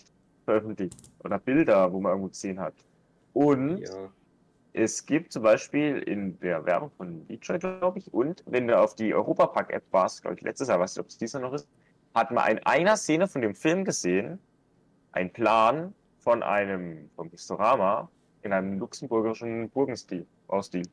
[0.44, 1.10] veröffentlicht.
[1.24, 2.74] Oder Bilder, wo man irgendwo gesehen hat.
[3.32, 4.10] Und Ja.
[4.72, 8.94] es gibt zum Beispiel in der Werbung von Detroit, glaube ich, und wenn du auf
[8.94, 11.68] die Europapark-App warst, glaube ich, letztes Jahr, weiß nicht, ob es dieser noch ist,
[12.14, 14.38] hat man in einer Szene von dem Film gesehen,
[15.12, 18.08] ein Plan von einem, vom Historama,
[18.42, 20.86] in einem luxemburgischen Burgenstil, Baustil.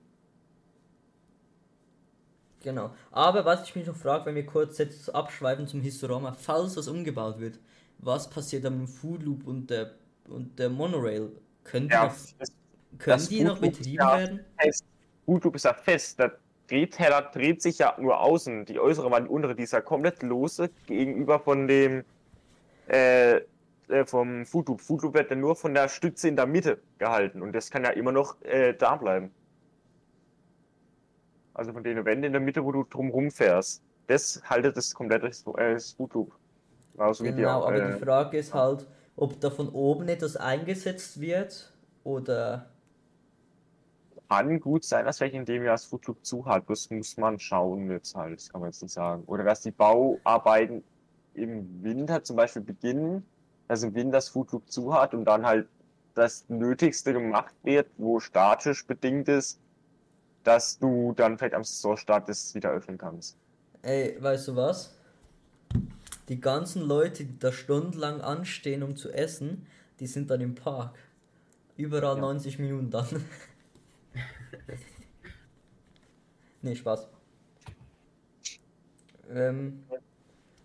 [2.61, 2.91] Genau.
[3.11, 6.88] Aber was ich mich noch frage, wenn wir kurz jetzt abschweifen zum Historama, falls das
[6.88, 7.59] umgebaut wird,
[7.99, 9.91] was passiert dann mit dem Food Loop und der,
[10.30, 11.30] und der Monorail?
[11.64, 12.51] Können die Ja, noch, das
[12.97, 14.18] können das die noch Food Loop, betrieben ja.
[14.18, 14.45] werden?
[14.57, 14.86] fest.
[15.28, 16.20] YouTube ist ja fest.
[16.20, 16.38] Der
[16.70, 18.66] Drehteller dreht sich ja nur außen.
[18.66, 22.03] Die äußere, weil die untere, die ist ja komplett lose gegenüber von dem
[22.88, 23.41] äh,
[23.89, 24.81] äh, vom Foodloop.
[24.81, 27.91] Foodloop wird ja nur von der Stütze in der Mitte gehalten und das kann ja
[27.91, 29.31] immer noch äh, da bleiben.
[31.53, 33.84] Also von den Wänden in der Mitte, wo du drum rumfährst.
[34.07, 35.27] Das haltet das komplette
[35.57, 36.31] äh, Foodloop.
[36.93, 40.36] Genauso die Genau, auch, aber äh, die Frage ist halt, ob da von oben etwas
[40.36, 41.71] eingesetzt wird
[42.03, 42.67] oder
[44.29, 46.69] kann gut sein, dass vielleicht in dem Jahr das Foodloop zu hat.
[46.69, 49.23] Das muss man schauen jetzt halt, das kann man jetzt nicht sagen.
[49.27, 50.84] Oder dass die Bauarbeiten
[51.36, 53.25] im Winter zum Beispiel beginnen,
[53.68, 55.68] dass im Winter das Foodloop zu hat und dann halt
[56.16, 59.59] das Nötigste gemacht wird, wo statisch bedingt ist,
[60.43, 63.38] dass du dann vielleicht am Saisonstart das wieder öffnen kannst.
[63.82, 64.95] Ey, weißt du was?
[66.30, 69.68] Die ganzen Leute, die da stundenlang anstehen, um zu essen,
[69.99, 70.97] die sind dann im Park.
[71.76, 72.22] Überall Ja.
[72.22, 73.07] 90 Minuten dann.
[76.61, 77.07] nee, Spaß.
[79.30, 79.84] Ähm,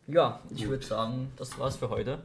[0.07, 2.21] ja, ich würde sagen, das war's für heute.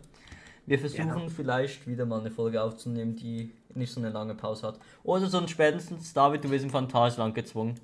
[0.66, 4.80] Wir versuchen vielleicht wieder mal eine Folge aufzunehmen, die nicht so eine lange Pause hat.
[5.04, 7.76] Oder so ein spätestens, David, du wirst im Phantasialand gezwungen,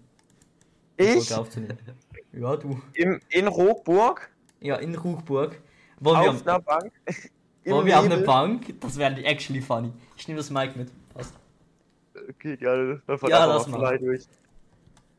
[0.97, 1.27] Ich?
[1.27, 1.77] Folge aufzunehmen.
[2.31, 2.79] Ja, du.
[2.93, 4.29] Im, in Rohburg,
[4.61, 5.59] Ja, in Ruchburg.
[5.99, 6.93] Wollen wir, auf einer Bank,
[7.65, 8.17] wollen wir auf eine.
[8.19, 8.79] Bank?
[8.79, 9.91] Das wäre actually funny.
[10.15, 10.91] Ich nehme das Mic mit.
[11.11, 11.33] Passt.
[12.29, 13.01] Okay, geil.
[13.07, 14.25] Dann Ja, wir lass mal durch.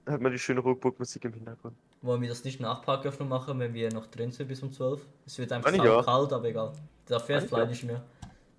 [0.05, 1.75] Da hat man die schöne Rohburg-Musik im Hintergrund.
[2.03, 5.05] Wollen wir das nicht nach Parköffnung machen, wenn wir noch drin sind bis um 12?
[5.27, 6.03] Es wird einfach ja.
[6.03, 6.73] kalt, aber egal.
[7.11, 7.67] Da fährt ja.
[7.67, 8.03] nicht mehr.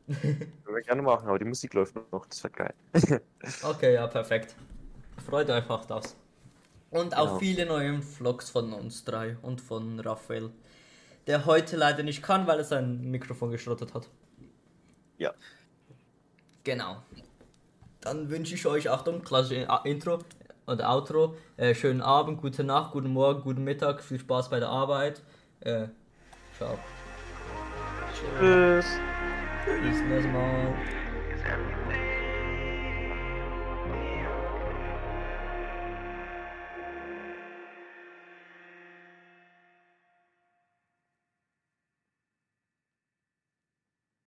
[0.07, 2.73] Können wir gerne machen, aber die Musik läuft noch, das wird geil.
[3.63, 4.55] Okay, ja, perfekt.
[5.25, 6.17] Freut euch auf das.
[6.89, 7.39] Und auf Genau.
[7.39, 10.51] viele neue Vlogs von uns drei und von Raphael.
[11.27, 14.09] Der heute leider nicht kann, weil er sein Mikrofon geschrottet hat.
[15.17, 15.33] Ja.
[16.65, 16.97] Genau.
[18.01, 20.19] Dann wünsche ich euch, Achtung, klassische A- Intro
[20.65, 21.35] und Outro.
[21.55, 25.21] Äh, schönen Abend, gute Nacht, guten Morgen, guten Mittag, viel Spaß bei der Arbeit.
[25.61, 25.87] Äh,
[26.57, 26.77] ciao.
[28.21, 29.01] Tschüss.
[29.65, 30.73] Bis zum nächsten Mal.
[31.33, 31.80] Is everywhere.